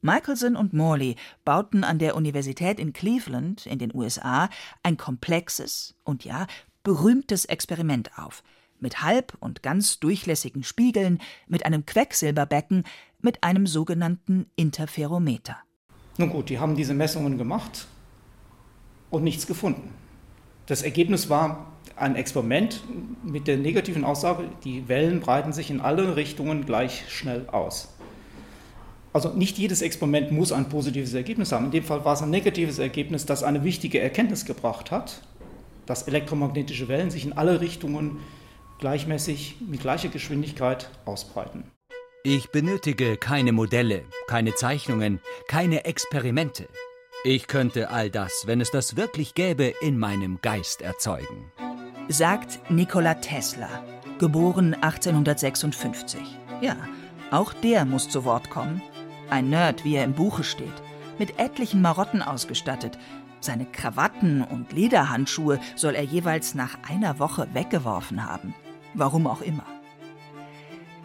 Michelson 0.00 0.56
und 0.56 0.72
Morley 0.72 1.16
bauten 1.44 1.82
an 1.82 1.98
der 1.98 2.14
Universität 2.14 2.78
in 2.78 2.92
Cleveland 2.92 3.66
in 3.66 3.78
den 3.80 3.94
USA 3.94 4.48
ein 4.84 4.96
komplexes 4.96 5.96
und 6.04 6.24
ja 6.24 6.46
berühmtes 6.84 7.44
Experiment 7.44 8.16
auf– 8.16 8.44
mit 8.80 9.02
halb 9.02 9.36
und 9.40 9.62
ganz 9.62 9.98
durchlässigen 10.00 10.62
Spiegeln, 10.62 11.20
mit 11.46 11.66
einem 11.66 11.86
Quecksilberbecken, 11.86 12.84
mit 13.20 13.42
einem 13.42 13.66
sogenannten 13.66 14.46
Interferometer. 14.56 15.56
Nun 16.18 16.30
gut, 16.30 16.48
die 16.48 16.58
haben 16.58 16.76
diese 16.76 16.94
Messungen 16.94 17.38
gemacht 17.38 17.86
und 19.10 19.24
nichts 19.24 19.46
gefunden. 19.46 19.92
Das 20.66 20.82
Ergebnis 20.82 21.28
war 21.28 21.72
ein 21.94 22.16
Experiment 22.16 22.82
mit 23.22 23.46
der 23.46 23.56
negativen 23.56 24.04
Aussage, 24.04 24.44
die 24.64 24.88
Wellen 24.88 25.20
breiten 25.20 25.52
sich 25.52 25.70
in 25.70 25.80
alle 25.80 26.16
Richtungen 26.16 26.66
gleich 26.66 27.04
schnell 27.08 27.48
aus. 27.48 27.88
Also 29.12 29.30
nicht 29.30 29.56
jedes 29.56 29.80
Experiment 29.80 30.30
muss 30.30 30.52
ein 30.52 30.68
positives 30.68 31.14
Ergebnis 31.14 31.52
haben. 31.52 31.66
In 31.66 31.70
dem 31.70 31.84
Fall 31.84 32.04
war 32.04 32.12
es 32.12 32.22
ein 32.22 32.28
negatives 32.28 32.78
Ergebnis, 32.78 33.24
das 33.24 33.42
eine 33.42 33.64
wichtige 33.64 33.98
Erkenntnis 33.98 34.44
gebracht 34.44 34.90
hat, 34.90 35.22
dass 35.86 36.02
elektromagnetische 36.02 36.88
Wellen 36.88 37.10
sich 37.10 37.24
in 37.24 37.32
alle 37.32 37.62
Richtungen 37.62 38.18
gleichmäßig 38.78 39.56
mit 39.60 39.80
gleicher 39.80 40.08
Geschwindigkeit 40.08 40.90
ausbreiten. 41.04 41.64
Ich 42.28 42.50
benötige 42.50 43.16
keine 43.16 43.52
Modelle, 43.52 44.02
keine 44.26 44.54
Zeichnungen, 44.56 45.20
keine 45.46 45.84
Experimente. 45.84 46.66
Ich 47.24 47.46
könnte 47.46 47.90
all 47.90 48.10
das, 48.10 48.44
wenn 48.46 48.60
es 48.60 48.72
das 48.72 48.96
wirklich 48.96 49.34
gäbe, 49.34 49.72
in 49.80 49.96
meinem 49.96 50.40
Geist 50.42 50.82
erzeugen. 50.82 51.52
Sagt 52.08 52.68
Nikola 52.68 53.14
Tesla, 53.14 53.68
geboren 54.18 54.74
1856. 54.74 56.20
Ja, 56.60 56.76
auch 57.30 57.52
der 57.52 57.84
muss 57.84 58.08
zu 58.08 58.24
Wort 58.24 58.50
kommen. 58.50 58.82
Ein 59.30 59.48
Nerd, 59.48 59.84
wie 59.84 59.94
er 59.94 60.02
im 60.02 60.14
Buche 60.14 60.42
steht, 60.42 60.82
mit 61.18 61.38
etlichen 61.38 61.80
Marotten 61.80 62.22
ausgestattet. 62.22 62.98
Seine 63.38 63.66
Krawatten 63.66 64.42
und 64.42 64.72
Lederhandschuhe 64.72 65.60
soll 65.76 65.94
er 65.94 66.02
jeweils 66.02 66.56
nach 66.56 66.76
einer 66.88 67.20
Woche 67.20 67.46
weggeworfen 67.54 68.24
haben 68.28 68.52
warum 68.96 69.26
auch 69.26 69.40
immer. 69.40 69.64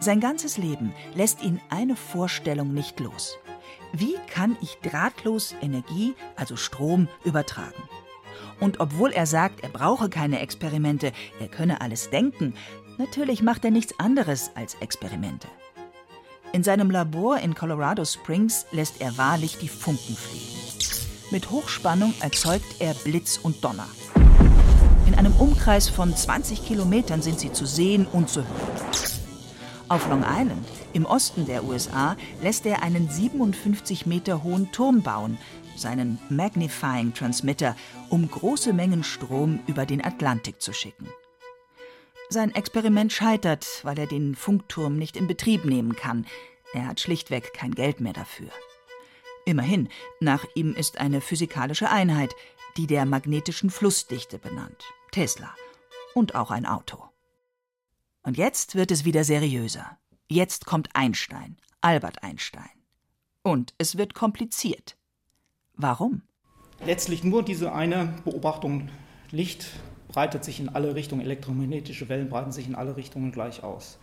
Sein 0.00 0.18
ganzes 0.18 0.56
Leben 0.56 0.92
lässt 1.14 1.42
ihn 1.42 1.60
eine 1.70 1.94
Vorstellung 1.94 2.74
nicht 2.74 2.98
los. 2.98 3.38
Wie 3.92 4.16
kann 4.26 4.56
ich 4.60 4.78
drahtlos 4.82 5.54
Energie, 5.60 6.14
also 6.34 6.56
Strom, 6.56 7.08
übertragen? 7.24 7.82
Und 8.58 8.80
obwohl 8.80 9.12
er 9.12 9.26
sagt, 9.26 9.62
er 9.62 9.68
brauche 9.68 10.08
keine 10.08 10.40
Experimente, 10.40 11.12
er 11.38 11.48
könne 11.48 11.80
alles 11.80 12.10
denken, 12.10 12.54
natürlich 12.98 13.42
macht 13.42 13.64
er 13.64 13.70
nichts 13.70 13.98
anderes 14.00 14.50
als 14.54 14.74
Experimente. 14.76 15.48
In 16.52 16.62
seinem 16.62 16.90
Labor 16.90 17.38
in 17.38 17.54
Colorado 17.54 18.04
Springs 18.04 18.66
lässt 18.72 19.00
er 19.00 19.16
wahrlich 19.16 19.58
die 19.58 19.68
Funken 19.68 20.16
fliegen. 20.16 20.62
Mit 21.30 21.50
Hochspannung 21.50 22.12
erzeugt 22.20 22.76
er 22.78 22.92
Blitz 22.92 23.38
und 23.38 23.64
Donner. 23.64 23.88
In 25.22 25.26
einem 25.26 25.36
Umkreis 25.36 25.88
von 25.88 26.16
20 26.16 26.66
Kilometern 26.66 27.22
sind 27.22 27.38
sie 27.38 27.52
zu 27.52 27.64
sehen 27.64 28.08
und 28.08 28.28
zu 28.28 28.40
hören. 28.40 28.90
Auf 29.88 30.08
Long 30.08 30.24
Island, 30.28 30.66
im 30.94 31.06
Osten 31.06 31.46
der 31.46 31.62
USA, 31.62 32.16
lässt 32.42 32.66
er 32.66 32.82
einen 32.82 33.08
57 33.08 34.04
Meter 34.04 34.42
hohen 34.42 34.72
Turm 34.72 35.02
bauen, 35.02 35.38
seinen 35.76 36.18
Magnifying 36.28 37.14
Transmitter, 37.14 37.76
um 38.08 38.28
große 38.28 38.72
Mengen 38.72 39.04
Strom 39.04 39.60
über 39.68 39.86
den 39.86 40.04
Atlantik 40.04 40.60
zu 40.60 40.72
schicken. 40.72 41.06
Sein 42.28 42.52
Experiment 42.52 43.12
scheitert, 43.12 43.64
weil 43.84 44.00
er 44.00 44.08
den 44.08 44.34
Funkturm 44.34 44.98
nicht 44.98 45.16
in 45.16 45.28
Betrieb 45.28 45.64
nehmen 45.64 45.94
kann. 45.94 46.26
Er 46.72 46.88
hat 46.88 46.98
schlichtweg 46.98 47.54
kein 47.54 47.76
Geld 47.76 48.00
mehr 48.00 48.12
dafür. 48.12 48.50
Immerhin, 49.44 49.88
nach 50.18 50.44
ihm 50.56 50.74
ist 50.74 50.98
eine 50.98 51.20
physikalische 51.20 51.90
Einheit, 51.90 52.34
die 52.76 52.88
der 52.88 53.06
magnetischen 53.06 53.70
Flussdichte 53.70 54.40
benannt. 54.40 54.84
Tesla 55.12 55.54
und 56.14 56.34
auch 56.34 56.50
ein 56.50 56.66
Auto. 56.66 57.04
Und 58.22 58.38
jetzt 58.38 58.74
wird 58.74 58.90
es 58.90 59.04
wieder 59.04 59.24
seriöser. 59.24 59.98
Jetzt 60.28 60.64
kommt 60.64 60.88
Einstein, 60.94 61.58
Albert 61.82 62.22
Einstein. 62.22 62.70
Und 63.42 63.74
es 63.76 63.98
wird 63.98 64.14
kompliziert. 64.14 64.96
Warum? 65.74 66.22
Letztlich 66.84 67.24
nur 67.24 67.42
diese 67.42 67.74
eine 67.74 68.14
Beobachtung, 68.24 68.88
Licht 69.30 69.66
breitet 70.08 70.44
sich 70.44 70.60
in 70.60 70.70
alle 70.70 70.94
Richtungen, 70.94 71.20
elektromagnetische 71.20 72.08
Wellen 72.08 72.30
breiten 72.30 72.52
sich 72.52 72.66
in 72.66 72.74
alle 72.74 72.96
Richtungen 72.96 73.32
gleich 73.32 73.62
aus. 73.62 73.98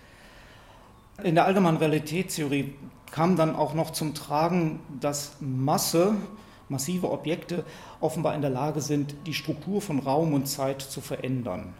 In 1.23 1.35
der 1.35 1.45
allgemeinen 1.45 1.77
Realitätstheorie 1.77 2.75
kam 3.11 3.35
dann 3.35 3.55
auch 3.55 3.73
noch 3.73 3.91
zum 3.91 4.13
Tragen, 4.13 4.79
dass 4.99 5.37
Masse 5.39 6.15
massive 6.69 7.11
Objekte 7.11 7.65
offenbar 7.99 8.35
in 8.35 8.41
der 8.41 8.49
Lage 8.49 8.81
sind, 8.81 9.15
die 9.25 9.33
Struktur 9.33 9.81
von 9.81 9.99
Raum 9.99 10.33
und 10.33 10.47
Zeit 10.47 10.81
zu 10.81 11.01
verändern. 11.01 11.73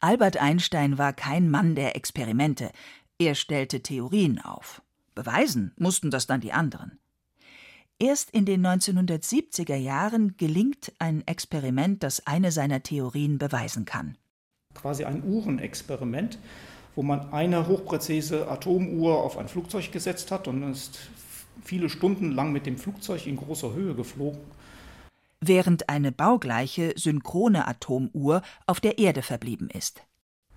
Albert 0.00 0.36
Einstein 0.36 0.96
war 0.96 1.12
kein 1.12 1.50
Mann 1.50 1.74
der 1.74 1.96
Experimente. 1.96 2.70
Er 3.18 3.34
stellte 3.34 3.80
Theorien 3.82 4.40
auf. 4.40 4.80
Beweisen 5.14 5.72
mussten 5.76 6.10
das 6.10 6.28
dann 6.28 6.40
die 6.40 6.52
anderen. 6.52 7.00
Erst 7.98 8.30
in 8.30 8.44
den 8.44 8.64
1970er 8.64 9.74
Jahren 9.74 10.36
gelingt 10.36 10.92
ein 11.00 11.26
Experiment, 11.26 12.04
das 12.04 12.24
eine 12.28 12.52
seiner 12.52 12.84
Theorien 12.84 13.38
beweisen 13.38 13.84
kann. 13.84 14.16
Quasi 14.74 15.04
ein 15.04 15.24
Uhrenexperiment, 15.24 16.38
wo 16.94 17.02
man 17.02 17.32
eine 17.32 17.66
hochpräzise 17.66 18.48
Atomuhr 18.48 19.20
auf 19.20 19.36
ein 19.36 19.48
Flugzeug 19.48 19.90
gesetzt 19.90 20.30
hat 20.30 20.46
und 20.46 20.62
ist 20.70 21.10
viele 21.62 21.88
Stunden 21.88 22.32
lang 22.32 22.52
mit 22.52 22.66
dem 22.66 22.78
Flugzeug 22.78 23.26
in 23.26 23.36
großer 23.36 23.72
Höhe 23.72 23.94
geflogen. 23.94 24.40
Während 25.40 25.88
eine 25.88 26.10
baugleiche, 26.10 26.94
synchrone 26.96 27.68
Atomuhr 27.68 28.42
auf 28.66 28.80
der 28.80 28.98
Erde 28.98 29.22
verblieben 29.22 29.70
ist. 29.70 30.02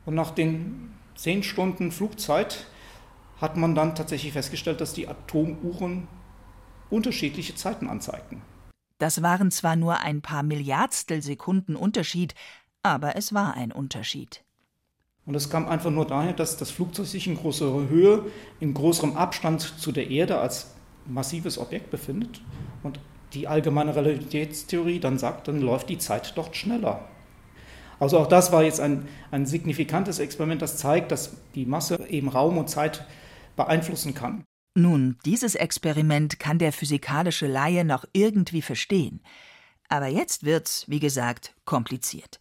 Und 0.06 0.16
nach 0.16 0.32
den 0.32 0.92
zehn 1.16 1.44
Stunden 1.44 1.92
Flugzeit 1.92 2.66
hat 3.40 3.58
man 3.58 3.76
dann 3.76 3.96
tatsächlich 3.96 4.34
festgestellt, 4.34 4.82
dass 4.82 4.94
die 4.94 5.08
Atomuhren 5.08 6.08
unterschiedliche 6.90 7.56
Zeiten 7.56 7.88
anzeigten. 7.88 8.42
Das 8.98 9.24
waren 9.24 9.50
zwar 9.50 9.76
nur 9.76 10.00
ein 10.00 10.22
paar 10.22 10.44
Milliardstel 10.44 11.22
Sekunden 11.22 11.76
Unterschied, 11.76 12.36
aber 12.84 13.16
es 13.16 13.34
war 13.34 13.56
ein 13.56 13.72
Unterschied. 13.72 14.44
Und 15.26 15.36
es 15.36 15.50
kam 15.50 15.68
einfach 15.68 15.92
nur 15.92 16.06
daher, 16.06 16.34
dass 16.34 16.58
das 16.58 16.72
Flugzeug 16.72 17.06
sich 17.06 17.28
in 17.28 17.36
größerer 17.36 17.90
Höhe, 17.90 18.26
in 18.60 18.74
größerem 18.74 19.16
Abstand 19.16 19.62
zu 19.62 19.92
der 19.92 20.10
Erde 20.10 20.40
als 20.40 20.76
massives 21.06 21.58
Objekt 21.58 21.92
befindet 21.92 22.42
und 22.84 23.00
die 23.34 23.48
allgemeine 23.48 23.96
Relativitätstheorie 23.96 25.00
dann 25.00 25.18
sagt, 25.18 25.48
dann 25.48 25.62
läuft 25.62 25.90
die 25.90 25.98
Zeit 25.98 26.34
dort 26.36 26.56
schneller. 26.56 27.08
Also 28.00 28.18
auch 28.18 28.28
das 28.28 28.52
war 28.52 28.64
jetzt 28.64 28.80
ein, 28.80 29.08
ein 29.30 29.46
signifikantes 29.46 30.20
Experiment, 30.20 30.62
das 30.62 30.78
zeigt, 30.78 31.12
dass 31.12 31.38
die 31.54 31.66
Masse 31.66 32.04
eben 32.10 32.30
Raum 32.30 32.58
und 32.58 32.70
Zeit 32.70 33.06
beeinflussen 33.56 34.14
kann. 34.14 34.44
Nun, 34.74 35.18
dieses 35.26 35.56
Experiment 35.56 36.40
kann 36.40 36.58
der 36.58 36.72
physikalische 36.72 37.46
Laie 37.46 37.86
noch 37.86 38.06
irgendwie 38.14 38.62
verstehen. 38.62 39.22
Aber 39.90 40.08
jetzt 40.08 40.46
wird's, 40.46 40.86
wie 40.88 41.00
gesagt, 41.00 41.54
kompliziert. 41.66 42.40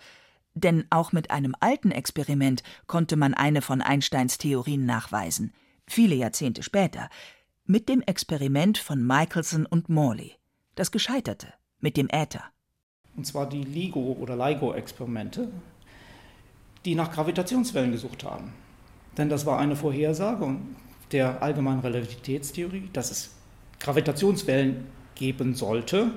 Denn 0.54 0.84
auch 0.90 1.12
mit 1.12 1.30
einem 1.30 1.54
alten 1.60 1.90
Experiment 1.90 2.62
konnte 2.86 3.16
man 3.16 3.34
eine 3.34 3.62
von 3.62 3.82
Einsteins 3.82 4.38
Theorien 4.38 4.86
nachweisen, 4.86 5.52
viele 5.86 6.14
Jahrzehnte 6.14 6.62
später, 6.62 7.10
mit 7.70 7.88
dem 7.88 8.02
Experiment 8.02 8.78
von 8.78 9.06
Michelson 9.06 9.64
und 9.64 9.88
Morley, 9.88 10.32
das 10.74 10.90
gescheiterte, 10.90 11.54
mit 11.78 11.96
dem 11.96 12.08
Äther. 12.10 12.42
Und 13.16 13.28
zwar 13.28 13.48
die 13.48 13.62
LIGO- 13.62 14.16
oder 14.18 14.34
LIGO-Experimente, 14.34 15.48
die 16.84 16.96
nach 16.96 17.12
Gravitationswellen 17.12 17.92
gesucht 17.92 18.24
haben. 18.24 18.52
Denn 19.16 19.28
das 19.28 19.46
war 19.46 19.60
eine 19.60 19.76
Vorhersage 19.76 20.56
der 21.12 21.40
allgemeinen 21.44 21.78
Relativitätstheorie, 21.78 22.90
dass 22.92 23.12
es 23.12 23.36
Gravitationswellen 23.78 24.88
geben 25.14 25.54
sollte, 25.54 26.10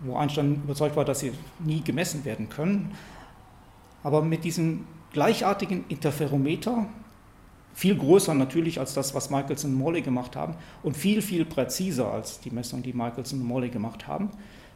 wo 0.00 0.16
Einstein 0.16 0.62
überzeugt 0.64 0.96
war, 0.96 1.04
dass 1.04 1.20
sie 1.20 1.32
nie 1.58 1.82
gemessen 1.82 2.24
werden 2.24 2.48
können. 2.48 2.96
Aber 4.02 4.22
mit 4.22 4.44
diesem 4.44 4.86
gleichartigen 5.12 5.84
Interferometer, 5.88 6.86
viel 7.74 7.96
größer 7.96 8.34
natürlich 8.34 8.80
als 8.80 8.94
das, 8.94 9.14
was 9.14 9.30
Michelson 9.30 9.72
und 9.72 9.78
Morley 9.78 10.02
gemacht 10.02 10.36
haben 10.36 10.54
und 10.82 10.96
viel, 10.96 11.22
viel 11.22 11.44
präziser 11.44 12.12
als 12.12 12.40
die 12.40 12.50
Messung, 12.50 12.82
die 12.82 12.92
Michelson 12.92 13.40
und 13.40 13.46
Morley 13.46 13.70
gemacht 13.70 14.06
haben, 14.06 14.30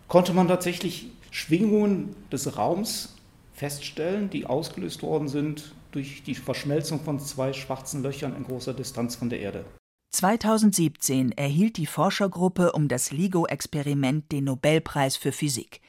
konnte 0.08 0.32
man 0.32 0.48
tatsächlich 0.48 1.10
Schwingungen 1.30 2.14
des 2.30 2.56
Raums 2.56 3.14
feststellen, 3.54 4.30
die 4.30 4.46
ausgelöst 4.46 5.02
worden 5.02 5.28
sind 5.28 5.74
durch 5.92 6.22
die 6.22 6.34
Verschmelzung 6.34 7.00
von 7.00 7.20
zwei 7.20 7.52
schwarzen 7.52 8.02
Löchern 8.02 8.36
in 8.36 8.44
großer 8.44 8.74
Distanz 8.74 9.16
von 9.16 9.30
der 9.30 9.40
Erde. 9.40 9.64
2017 10.12 11.32
erhielt 11.32 11.76
die 11.76 11.86
Forschergruppe 11.86 12.72
um 12.72 12.86
das 12.88 13.10
LIGO-Experiment 13.10 14.30
den 14.30 14.44
Nobelpreis 14.44 15.16
für 15.16 15.32
Physik 15.32 15.80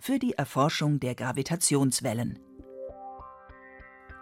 für 0.00 0.18
die 0.18 0.34
Erforschung 0.34 1.00
der 1.00 1.14
Gravitationswellen. 1.14 2.38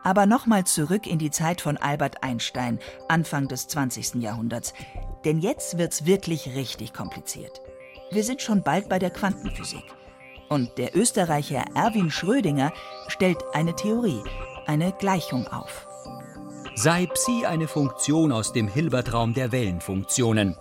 Aber 0.06 0.25
nochmal 0.25 0.62
zurück 0.62 1.04
in 1.04 1.18
die 1.18 1.32
Zeit 1.32 1.60
von 1.60 1.78
Albert 1.78 2.22
Einstein, 2.22 2.78
Anfang 3.08 3.48
des 3.48 3.66
20. 3.66 4.22
Jahrhunderts. 4.22 4.72
Denn 5.25 5.40
jetzt 5.40 5.78
wird's 5.78 6.06
wirklich 6.06 6.54
richtig 6.54 6.92
kompliziert. 6.92 7.60
Wir 8.12 8.22
sind 8.22 8.40
schon 8.40 8.62
bald 8.62 8.88
bei 8.88 9.00
der 9.00 9.10
Quantenphysik. 9.10 9.82
Und 10.48 10.78
der 10.78 10.96
Österreicher 10.96 11.64
Erwin 11.75 12.12
Schrödinger 12.12 12.72
stellt 13.08 13.42
eine 13.52 13.75
Theorie, 13.75 14.22
eine 14.66 14.92
Gleichung 14.92 15.48
auf. 15.48 15.88
Sei 16.76 17.06
Psi 17.06 17.44
eine 17.44 17.66
Funktion 17.66 18.30
aus 18.30 18.52
dem 18.52 18.68
Hilbertraum 18.68 19.34
der 19.34 19.50
Wellenfunktionen, 19.50 20.56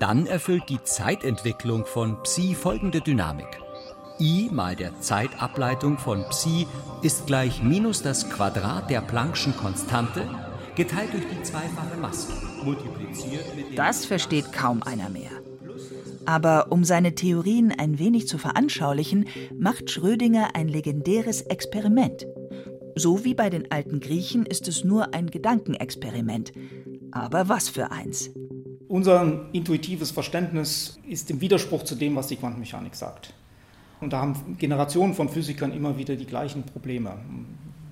dann 0.00 0.26
erfüllt 0.26 0.68
die 0.68 0.82
Zeitentwicklung 0.82 1.86
von 1.86 2.20
Psi 2.24 2.56
folgende 2.56 3.00
Dynamik. 3.00 3.60
I 4.20 4.50
mal 4.52 4.76
der 4.76 5.00
Zeitableitung 5.00 5.96
von 5.96 6.24
Psi 6.28 6.66
ist 7.02 7.26
gleich 7.26 7.62
minus 7.62 8.02
das 8.02 8.28
Quadrat 8.28 8.90
der 8.90 9.02
Planck'schen 9.02 9.56
Konstante 9.56 10.28
geteilt 10.76 11.14
durch 11.14 11.24
die 11.26 11.42
zweifache 11.42 11.96
Masse, 11.98 12.32
multipliziert 12.62 13.56
mit 13.56 13.78
Das 13.78 14.04
versteht 14.04 14.52
kaum 14.52 14.82
einer 14.82 15.08
mehr. 15.08 15.30
Aber 16.26 16.70
um 16.70 16.84
seine 16.84 17.14
Theorien 17.14 17.72
ein 17.76 17.98
wenig 17.98 18.28
zu 18.28 18.36
veranschaulichen, 18.36 19.26
macht 19.58 19.90
Schrödinger 19.90 20.54
ein 20.54 20.68
legendäres 20.68 21.40
Experiment. 21.42 22.26
So 22.96 23.24
wie 23.24 23.34
bei 23.34 23.48
den 23.48 23.70
alten 23.72 24.00
Griechen 24.00 24.44
ist 24.44 24.68
es 24.68 24.84
nur 24.84 25.14
ein 25.14 25.30
Gedankenexperiment. 25.30 26.52
Aber 27.10 27.48
was 27.48 27.70
für 27.70 27.90
eins. 27.90 28.30
Unser 28.86 29.46
intuitives 29.52 30.10
Verständnis 30.10 30.98
ist 31.08 31.30
im 31.30 31.40
Widerspruch 31.40 31.84
zu 31.84 31.94
dem, 31.94 32.16
was 32.16 32.26
die 32.26 32.36
Quantenmechanik 32.36 32.94
sagt. 32.94 33.32
Und 34.00 34.12
da 34.12 34.20
haben 34.20 34.56
Generationen 34.58 35.14
von 35.14 35.28
Physikern 35.28 35.72
immer 35.72 35.98
wieder 35.98 36.16
die 36.16 36.26
gleichen 36.26 36.64
Probleme. 36.64 37.18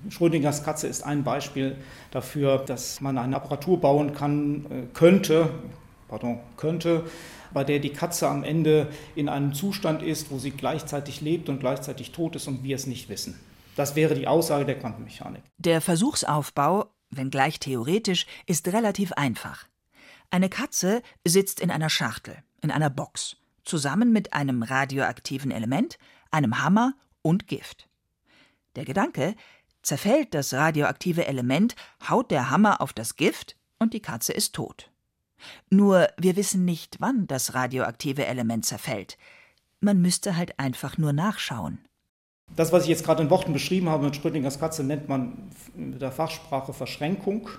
Schrödingers 0.09 0.63
Katze 0.63 0.87
ist 0.87 1.03
ein 1.03 1.23
Beispiel 1.23 1.77
dafür, 2.11 2.59
dass 2.59 3.01
man 3.01 3.17
eine 3.17 3.35
Apparatur 3.35 3.79
bauen 3.79 4.13
kann, 4.13 4.65
äh, 4.65 4.93
könnte, 4.93 5.49
pardon, 6.07 6.39
könnte, 6.57 7.03
bei 7.53 7.63
der 7.63 7.79
die 7.79 7.91
Katze 7.91 8.27
am 8.27 8.43
Ende 8.43 8.87
in 9.15 9.29
einem 9.29 9.53
Zustand 9.53 10.01
ist, 10.01 10.31
wo 10.31 10.39
sie 10.39 10.51
gleichzeitig 10.51 11.21
lebt 11.21 11.49
und 11.49 11.59
gleichzeitig 11.59 12.11
tot 12.11 12.35
ist 12.35 12.47
und 12.47 12.63
wir 12.63 12.75
es 12.75 12.87
nicht 12.87 13.09
wissen. 13.09 13.39
Das 13.75 13.95
wäre 13.95 14.15
die 14.15 14.27
Aussage 14.27 14.65
der 14.65 14.77
Quantenmechanik. 14.77 15.41
Der 15.57 15.81
Versuchsaufbau, 15.81 16.85
wenngleich 17.11 17.59
theoretisch, 17.59 18.25
ist 18.45 18.67
relativ 18.67 19.13
einfach. 19.13 19.65
Eine 20.31 20.49
Katze 20.49 21.01
sitzt 21.25 21.59
in 21.59 21.71
einer 21.71 21.89
Schachtel, 21.89 22.35
in 22.61 22.71
einer 22.71 22.89
Box, 22.89 23.37
zusammen 23.69 24.11
mit 24.11 24.33
einem 24.33 24.63
radioaktiven 24.63 25.51
Element, 25.51 25.97
einem 26.31 26.61
Hammer 26.61 26.93
und 27.21 27.47
Gift. 27.47 27.87
Der 28.75 28.85
Gedanke, 28.85 29.35
zerfällt 29.81 30.33
das 30.33 30.53
radioaktive 30.53 31.25
Element, 31.25 31.75
haut 32.09 32.31
der 32.31 32.49
Hammer 32.49 32.81
auf 32.81 32.93
das 32.93 33.15
Gift 33.15 33.55
und 33.77 33.93
die 33.93 34.01
Katze 34.01 34.33
ist 34.33 34.55
tot. 34.55 34.91
Nur 35.69 36.09
wir 36.17 36.35
wissen 36.35 36.65
nicht, 36.65 36.97
wann 36.99 37.27
das 37.27 37.53
radioaktive 37.53 38.25
Element 38.25 38.65
zerfällt. 38.65 39.17
Man 39.79 40.01
müsste 40.01 40.35
halt 40.35 40.59
einfach 40.59 40.97
nur 40.97 41.13
nachschauen. 41.13 41.79
Das, 42.55 42.73
was 42.73 42.83
ich 42.83 42.89
jetzt 42.89 43.05
gerade 43.05 43.23
in 43.23 43.29
Worten 43.29 43.53
beschrieben 43.53 43.89
habe 43.89 44.05
mit 44.05 44.15
Schrödingers 44.15 44.59
Katze, 44.59 44.83
nennt 44.83 45.07
man 45.07 45.49
mit 45.75 46.01
der 46.01 46.11
Fachsprache 46.11 46.73
Verschränkung. 46.73 47.49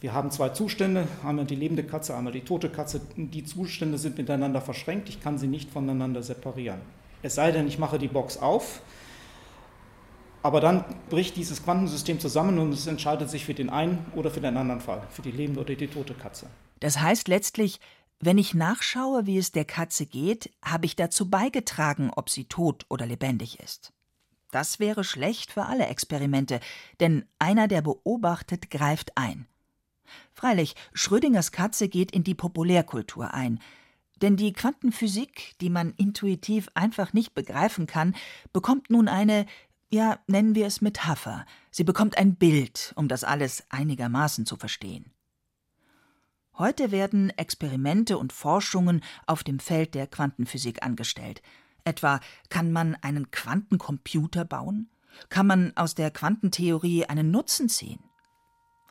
Wir 0.00 0.12
haben 0.12 0.30
zwei 0.30 0.50
Zustände, 0.50 1.08
einmal 1.24 1.46
die 1.46 1.54
lebende 1.54 1.82
Katze, 1.82 2.14
einmal 2.14 2.32
die 2.32 2.42
tote 2.42 2.68
Katze. 2.68 3.00
Die 3.16 3.44
Zustände 3.44 3.96
sind 3.96 4.18
miteinander 4.18 4.60
verschränkt, 4.60 5.08
ich 5.08 5.20
kann 5.20 5.38
sie 5.38 5.46
nicht 5.46 5.70
voneinander 5.70 6.22
separieren. 6.22 6.80
Es 7.22 7.34
sei 7.34 7.50
denn, 7.50 7.66
ich 7.66 7.78
mache 7.78 7.98
die 7.98 8.08
Box 8.08 8.36
auf, 8.36 8.82
aber 10.42 10.60
dann 10.60 10.84
bricht 11.08 11.36
dieses 11.36 11.64
Quantensystem 11.64 12.20
zusammen 12.20 12.58
und 12.58 12.72
es 12.72 12.86
entscheidet 12.86 13.30
sich 13.30 13.44
für 13.44 13.54
den 13.54 13.70
einen 13.70 13.98
oder 14.14 14.30
für 14.30 14.40
den 14.40 14.56
anderen 14.56 14.80
Fall, 14.80 15.02
für 15.10 15.22
die 15.22 15.32
lebende 15.32 15.60
oder 15.60 15.74
die 15.74 15.88
tote 15.88 16.14
Katze. 16.14 16.46
Das 16.80 17.00
heißt 17.00 17.26
letztlich, 17.26 17.80
wenn 18.20 18.38
ich 18.38 18.54
nachschaue, 18.54 19.26
wie 19.26 19.38
es 19.38 19.52
der 19.52 19.64
Katze 19.64 20.06
geht, 20.06 20.50
habe 20.62 20.86
ich 20.86 20.94
dazu 20.94 21.28
beigetragen, 21.28 22.10
ob 22.14 22.30
sie 22.30 22.44
tot 22.44 22.84
oder 22.88 23.06
lebendig 23.06 23.60
ist. 23.60 23.92
Das 24.52 24.78
wäre 24.78 25.04
schlecht 25.04 25.52
für 25.52 25.64
alle 25.64 25.86
Experimente, 25.86 26.60
denn 27.00 27.24
einer, 27.38 27.66
der 27.66 27.82
beobachtet, 27.82 28.70
greift 28.70 29.16
ein. 29.16 29.46
Freilich, 30.32 30.74
Schrödingers 30.92 31.52
Katze 31.52 31.88
geht 31.88 32.10
in 32.12 32.24
die 32.24 32.34
Populärkultur 32.34 33.34
ein, 33.34 33.60
denn 34.22 34.36
die 34.36 34.52
Quantenphysik, 34.52 35.54
die 35.60 35.70
man 35.70 35.92
intuitiv 35.96 36.68
einfach 36.74 37.12
nicht 37.12 37.34
begreifen 37.34 37.86
kann, 37.86 38.14
bekommt 38.52 38.90
nun 38.90 39.08
eine, 39.08 39.46
ja, 39.90 40.18
nennen 40.26 40.54
wir 40.54 40.66
es 40.66 40.80
Metapher, 40.80 41.46
sie 41.70 41.84
bekommt 41.84 42.18
ein 42.18 42.36
Bild, 42.36 42.92
um 42.96 43.08
das 43.08 43.24
alles 43.24 43.64
einigermaßen 43.68 44.46
zu 44.46 44.56
verstehen. 44.56 45.12
Heute 46.58 46.90
werden 46.90 47.30
Experimente 47.30 48.16
und 48.16 48.32
Forschungen 48.32 49.02
auf 49.26 49.44
dem 49.44 49.58
Feld 49.58 49.94
der 49.94 50.06
Quantenphysik 50.06 50.82
angestellt, 50.82 51.42
Etwa 51.86 52.18
kann 52.50 52.72
man 52.72 52.96
einen 52.96 53.30
Quantencomputer 53.30 54.44
bauen? 54.44 54.90
Kann 55.28 55.46
man 55.46 55.72
aus 55.76 55.94
der 55.94 56.10
Quantentheorie 56.10 57.06
einen 57.06 57.30
Nutzen 57.30 57.68
ziehen? 57.68 58.00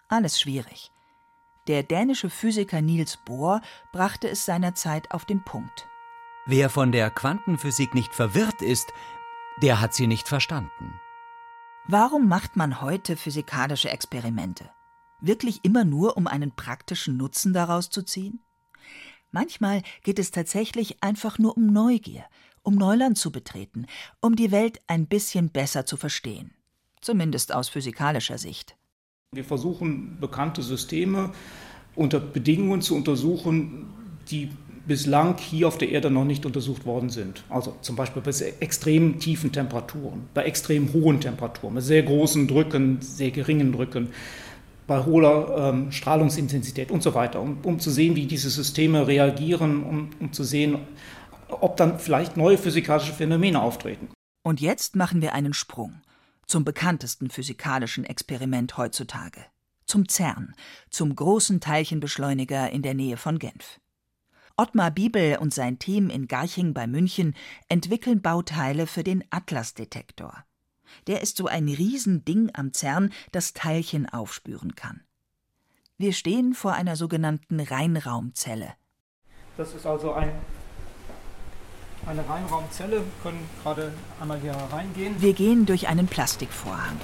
Alles 0.08 0.39
schwierig. 0.39 0.91
Der 1.67 1.82
dänische 1.82 2.30
Physiker 2.30 2.82
Niels 2.82 3.17
Bohr 3.17 3.62
brachte 3.91 4.30
es 4.30 4.45
seinerzeit 4.45 5.12
auf 5.12 5.25
den 5.25 5.43
Punkt. 5.43 5.88
Wer 6.45 6.69
von 6.69 6.91
der 6.91 7.10
Quantenphysik 7.10 7.95
nicht 7.95 8.13
verwirrt 8.13 8.62
ist, 8.62 8.93
der 9.62 9.82
hat 9.82 9.93
sie 9.95 10.06
nicht 10.06 10.28
verstanden. 10.28 10.99
Warum 11.88 12.28
macht 12.28 12.56
man 12.56 12.82
heute 12.82 13.17
physikalische 13.17 13.89
Experimente? 13.89 14.69
Wirklich 15.21 15.63
immer 15.63 15.86
nur, 15.86 16.17
um 16.17 16.28
einen 16.28 16.51
praktischen 16.51 17.17
Nutzen 17.17 17.54
daraus 17.54 17.89
zu 17.89 18.04
ziehen? 18.04 18.41
Manchmal 19.32 19.82
geht 20.04 20.19
es 20.19 20.32
tatsächlich 20.32 21.01
einfach 21.01 21.39
nur 21.39 21.58
um 21.58 21.67
Neugier, 21.67 22.25
um 22.62 22.75
Neuland 22.75 23.17
zu 23.17 23.32
betreten, 23.32 23.88
um 24.21 24.36
die 24.36 24.51
Welt 24.51 24.82
ein 24.88 25.08
bisschen 25.08 25.49
besser 25.49 25.86
zu 25.86 25.97
verstehen. 25.97 26.54
Zumindest 27.01 27.54
aus 27.54 27.69
physikalischer 27.69 28.38
Sicht. 28.38 28.78
Wir 29.33 29.43
versuchen 29.43 30.17
bekannte 30.21 30.61
Systeme 30.61 31.31
unter 31.95 32.19
Bedingungen 32.19 32.81
zu 32.81 32.95
untersuchen, 32.95 33.88
die 34.29 34.49
bislang 34.88 35.38
hier 35.38 35.67
auf 35.67 35.77
der 35.77 35.89
Erde 35.89 36.11
noch 36.11 36.25
nicht 36.25 36.45
untersucht 36.45 36.85
worden 36.85 37.09
sind. 37.09 37.43
Also 37.49 37.75
zum 37.81 37.95
Beispiel 37.95 38.21
bei 38.21 38.31
extrem 38.59 39.19
tiefen 39.19 39.51
Temperaturen, 39.51 40.27
bei 40.33 40.43
extrem 40.43 40.93
hohen 40.93 41.19
Temperaturen, 41.19 41.75
bei 41.75 41.81
sehr 41.81 42.03
großen 42.03 42.47
Drücken, 42.47 42.99
sehr 43.01 43.31
geringen 43.31 43.71
Drücken, 43.71 44.09
bei 44.88 45.03
hoher 45.03 45.73
ähm, 45.73 45.91
Strahlungsintensität 45.91 46.91
und 46.91 47.01
so 47.01 47.15
weiter, 47.15 47.41
um, 47.41 47.57
um, 47.63 47.79
zu 47.79 47.89
sehen, 47.89 48.15
wie 48.15 48.27
diese 48.27 48.49
Systeme 48.49 49.07
reagieren, 49.07 49.83
um, 49.83 50.09
um 50.19 50.31
zu 50.31 50.43
sehen, 50.43 50.77
ob 51.49 51.77
dann 51.77 51.99
vielleicht 51.99 52.38
neue 52.38 52.57
physikalische 52.57 53.13
Phänomene 53.13 53.61
auftreten. 53.61 54.09
Und 54.43 54.61
jetzt 54.61 54.95
machen 54.95 55.21
wir 55.23 55.33
einen 55.33 55.53
Sprung 55.53 55.95
zum 56.45 56.63
bekanntesten 56.63 57.29
physikalischen 57.29 58.05
Experiment 58.05 58.77
heutzutage, 58.77 59.45
zum 59.86 60.08
CERN, 60.08 60.53
zum 60.89 61.15
großen 61.15 61.60
Teilchenbeschleuniger 61.60 62.69
in 62.71 62.81
der 62.81 62.93
Nähe 62.93 63.17
von 63.17 63.39
Genf. 63.39 63.79
Ottmar 64.58 64.91
Biebel 64.91 65.38
und 65.38 65.53
sein 65.53 65.79
Team 65.79 66.10
in 66.10 66.27
Garching 66.27 66.73
bei 66.73 66.88
München 66.88 67.36
entwickeln 67.67 68.21
Bauteile 68.21 68.88
für 68.88 69.03
den 69.03 69.23
Atlas-Detektor. 69.29 70.45
Der 71.08 71.21
ist 71.21 71.38
so 71.38 71.47
ein 71.47 71.67
Riesending 71.67 72.51
am 72.53 72.73
CERN, 72.73 73.12
das 73.31 73.53
Teilchen 73.53 74.08
aufspüren 74.08 74.75
kann. 74.75 75.01
Wir 75.97 76.13
stehen 76.13 76.53
vor 76.53 76.73
einer 76.73 76.95
sogenannten 76.95 77.60
Reinraumzelle. 77.60 78.73
Das 79.58 79.73
ist 79.73 79.86
also 79.86 80.13
ein, 80.13 80.31
eine 82.07 82.27
Reinraumzelle. 82.27 82.97
Wir 82.97 83.23
können 83.23 83.49
gerade 83.63 83.93
einmal 84.21 84.39
hier 84.39 84.55
reingehen. 84.71 85.15
Wir 85.19 85.33
gehen 85.33 85.65
durch 85.65 85.87
einen 85.87 86.07
Plastikvorhang. 86.07 86.97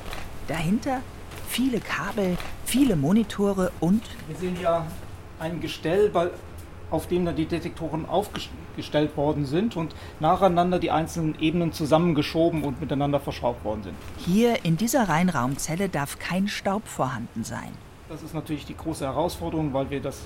Dahinter 0.47 1.01
viele 1.47 1.79
Kabel, 1.79 2.37
viele 2.65 2.95
Monitore 2.95 3.71
und 3.79 4.01
Wir 4.27 4.37
sehen 4.37 4.55
hier 4.55 4.85
ein 5.39 5.59
Gestell, 5.59 6.11
auf 6.91 7.07
dem 7.07 7.25
dann 7.25 7.35
die 7.35 7.45
Detektoren 7.45 8.05
aufgestellt 8.05 9.17
worden 9.17 9.45
sind 9.45 9.75
und 9.75 9.95
nacheinander 10.19 10.77
die 10.79 10.91
einzelnen 10.91 11.39
Ebenen 11.39 11.73
zusammengeschoben 11.73 12.63
und 12.63 12.79
miteinander 12.79 13.19
verschraubt 13.19 13.63
worden 13.63 13.83
sind. 13.83 13.95
hier 14.17 14.63
in 14.65 14.77
dieser 14.77 15.09
Reinraumzelle 15.09 15.89
darf 15.89 16.19
kein 16.19 16.47
Staub 16.47 16.87
vorhanden 16.87 17.43
sein. 17.43 17.71
Das 18.09 18.23
ist 18.23 18.33
natürlich 18.33 18.65
die 18.65 18.75
große 18.75 19.05
Herausforderung, 19.05 19.73
weil 19.73 19.89
wir 19.89 20.01
das 20.01 20.19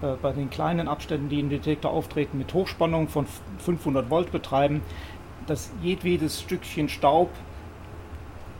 bei 0.00 0.32
den 0.32 0.50
kleinen 0.50 0.88
Abständen, 0.88 1.28
die 1.28 1.40
im 1.40 1.50
Detektor 1.50 1.90
auftreten, 1.90 2.38
mit 2.38 2.52
Hochspannung 2.54 3.08
von 3.08 3.26
500 3.58 4.10
Volt 4.10 4.30
betreiben, 4.32 4.82
dass 5.46 5.70
jedwedes 5.82 6.40
Stückchen 6.40 6.88
Staub 6.88 7.30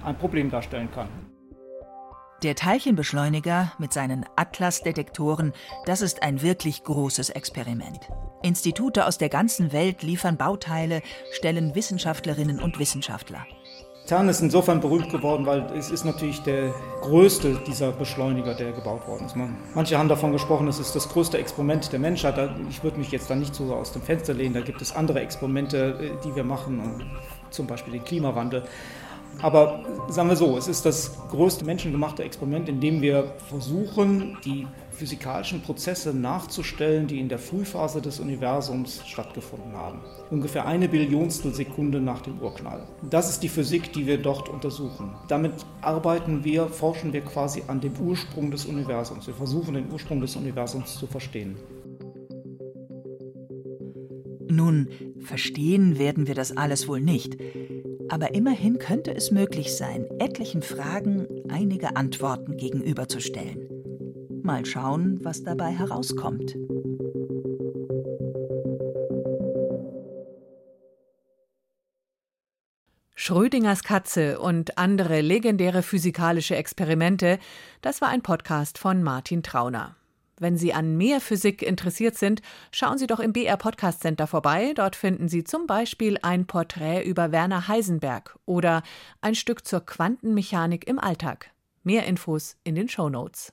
ein 0.05 0.17
Problem 0.17 0.51
darstellen 0.51 0.89
kann. 0.93 1.09
Der 2.45 2.55
Teilchenbeschleuniger 2.55 3.73
mit 3.79 3.93
seinen 3.93 4.25
Atlas-Detektoren, 4.37 5.53
das 5.87 6.03
ist 6.03 6.23
ein 6.23 6.41
wirklich 6.41 6.85
großes 6.85 7.31
Experiment. 7.31 7.99
Institute 8.43 9.07
aus 9.07 9.19
der 9.19 9.29
ganzen 9.29 9.73
Welt 9.73 10.05
liefern 10.05 10.37
Bauteile, 10.37 11.03
stellen 11.33 11.75
Wissenschaftlerinnen 11.75 12.61
und 12.61 12.79
Wissenschaftler. 12.79 13.45
CERN 14.09 14.31
ist 14.31 14.41
insofern 14.41 14.81
berühmt 14.81 15.11
geworden, 15.11 15.45
weil 15.45 15.67
es 15.77 15.91
ist 15.91 16.07
natürlich 16.07 16.41
der 16.41 16.73
größte 17.03 17.59
dieser 17.67 17.93
Beschleuniger, 17.93 18.55
der 18.55 18.73
gebaut 18.73 19.07
worden 19.07 19.27
ist. 19.27 19.37
Man, 19.37 19.55
manche 19.75 19.99
haben 19.99 20.09
davon 20.09 20.33
gesprochen, 20.33 20.67
es 20.67 20.79
ist 20.79 20.97
das 20.97 21.11
größte 21.11 21.37
Experiment 21.37 21.93
der 21.93 21.99
Menschheit. 21.99 22.51
Ich 22.71 22.83
würde 22.83 22.97
mich 22.97 23.11
jetzt 23.11 23.29
da 23.29 23.35
nicht 23.35 23.55
so 23.55 23.65
aus 23.75 23.93
dem 23.93 24.01
Fenster 24.01 24.33
lehnen. 24.33 24.55
Da 24.55 24.63
gibt 24.63 24.81
es 24.81 24.97
andere 24.97 25.21
Experimente, 25.21 25.99
äh, 26.01 26.25
die 26.25 26.35
wir 26.35 26.43
machen, 26.43 26.81
und 26.81 27.05
zum 27.51 27.67
Beispiel 27.67 27.93
den 27.93 28.05
Klimawandel. 28.05 28.63
Aber 29.43 29.85
sagen 30.09 30.31
wir 30.31 30.37
so, 30.37 30.57
es 30.57 30.69
ist 30.69 30.87
das 30.87 31.15
größte 31.31 31.67
menschengemachte 31.67 32.23
Experiment, 32.25 32.71
in 32.71 32.81
dem 32.81 33.03
wir 33.03 33.35
versuchen, 33.51 34.39
die 34.43 34.67
physikalischen 34.99 35.63
Prozesse 35.63 36.13
nachzustellen, 36.13 37.07
die 37.07 37.21
in 37.21 37.29
der 37.29 37.39
Frühphase 37.39 38.03
des 38.03 38.19
Universums 38.19 39.03
stattgefunden 39.07 39.73
haben. 39.73 40.01
Ungefähr 40.31 40.67
eine 40.67 40.89
Billionstel 40.89 41.55
Sekunde 41.55 42.01
nach 42.01 42.21
dem 42.21 42.41
Urknall. 42.41 42.87
Das 43.09 43.31
ist 43.31 43.43
die 43.43 43.49
Physik, 43.49 43.93
die 43.93 44.07
wir 44.07 44.19
dort 44.19 44.49
untersuchen. 44.49 45.15
Damit 45.29 45.53
arbeiten 45.81 46.45
wir, 46.45 46.67
forschen 46.67 47.13
wir 47.13 47.21
quasi 47.21 47.63
an 47.69 47.81
dem 47.81 47.93
Ursprung 47.99 48.51
des 48.51 48.67
Universums. 48.67 49.27
Wir 49.27 49.35
versuchen 49.35 49.75
den 49.75 49.91
Ursprung 49.93 50.21
des 50.21 50.35
Universums 50.35 50.99
zu 50.99 51.07
verstehen. 51.07 51.57
Nun, 54.51 54.89
verstehen 55.21 55.99
werden 55.99 56.27
wir 56.27 56.35
das 56.35 56.57
alles 56.57 56.89
wohl 56.89 57.01
nicht. 57.01 57.37
Aber 58.09 58.35
immerhin 58.35 58.79
könnte 58.79 59.15
es 59.15 59.31
möglich 59.31 59.77
sein, 59.77 60.07
etlichen 60.19 60.63
Fragen 60.63 61.27
einige 61.49 61.95
Antworten 61.97 62.57
gegenüberzustellen. 62.57 63.78
Mal 64.43 64.65
schauen, 64.65 65.19
was 65.23 65.43
dabei 65.43 65.71
herauskommt. 65.71 66.57
Schrödingers 73.15 73.83
Katze 73.83 74.39
und 74.39 74.79
andere 74.79 75.21
legendäre 75.21 75.83
physikalische 75.83 76.57
Experimente, 76.57 77.39
das 77.83 78.01
war 78.01 78.09
ein 78.09 78.23
Podcast 78.23 78.79
von 78.79 79.03
Martin 79.03 79.43
Trauner. 79.43 79.97
Wenn 80.41 80.57
Sie 80.57 80.73
an 80.73 80.97
mehr 80.97 81.21
Physik 81.21 81.63
interessiert 81.63 82.17
sind, 82.17 82.43
schauen 82.71 82.97
Sie 82.97 83.07
doch 83.07 83.21
im 83.21 83.33
BR 83.33 83.57
Podcast 83.57 84.01
Center 84.01 84.27
vorbei. 84.27 84.73
Dort 84.75 84.97
finden 84.97 85.29
Sie 85.29 85.45
zum 85.45 85.67
Beispiel 85.67 86.17
ein 86.23 86.47
Porträt 86.47 87.03
über 87.03 87.33
Werner 87.33 87.69
Heisenberg 87.69 88.39
oder 88.47 88.83
ein 89.21 89.35
Stück 89.35 89.67
zur 89.67 89.85
Quantenmechanik 89.85 90.87
im 90.87 90.99
Alltag. 90.99 91.51
Mehr 91.83 92.07
Infos 92.07 92.57
in 92.65 92.77
den 92.77 92.89
Show 92.89 93.09
Notes. 93.09 93.53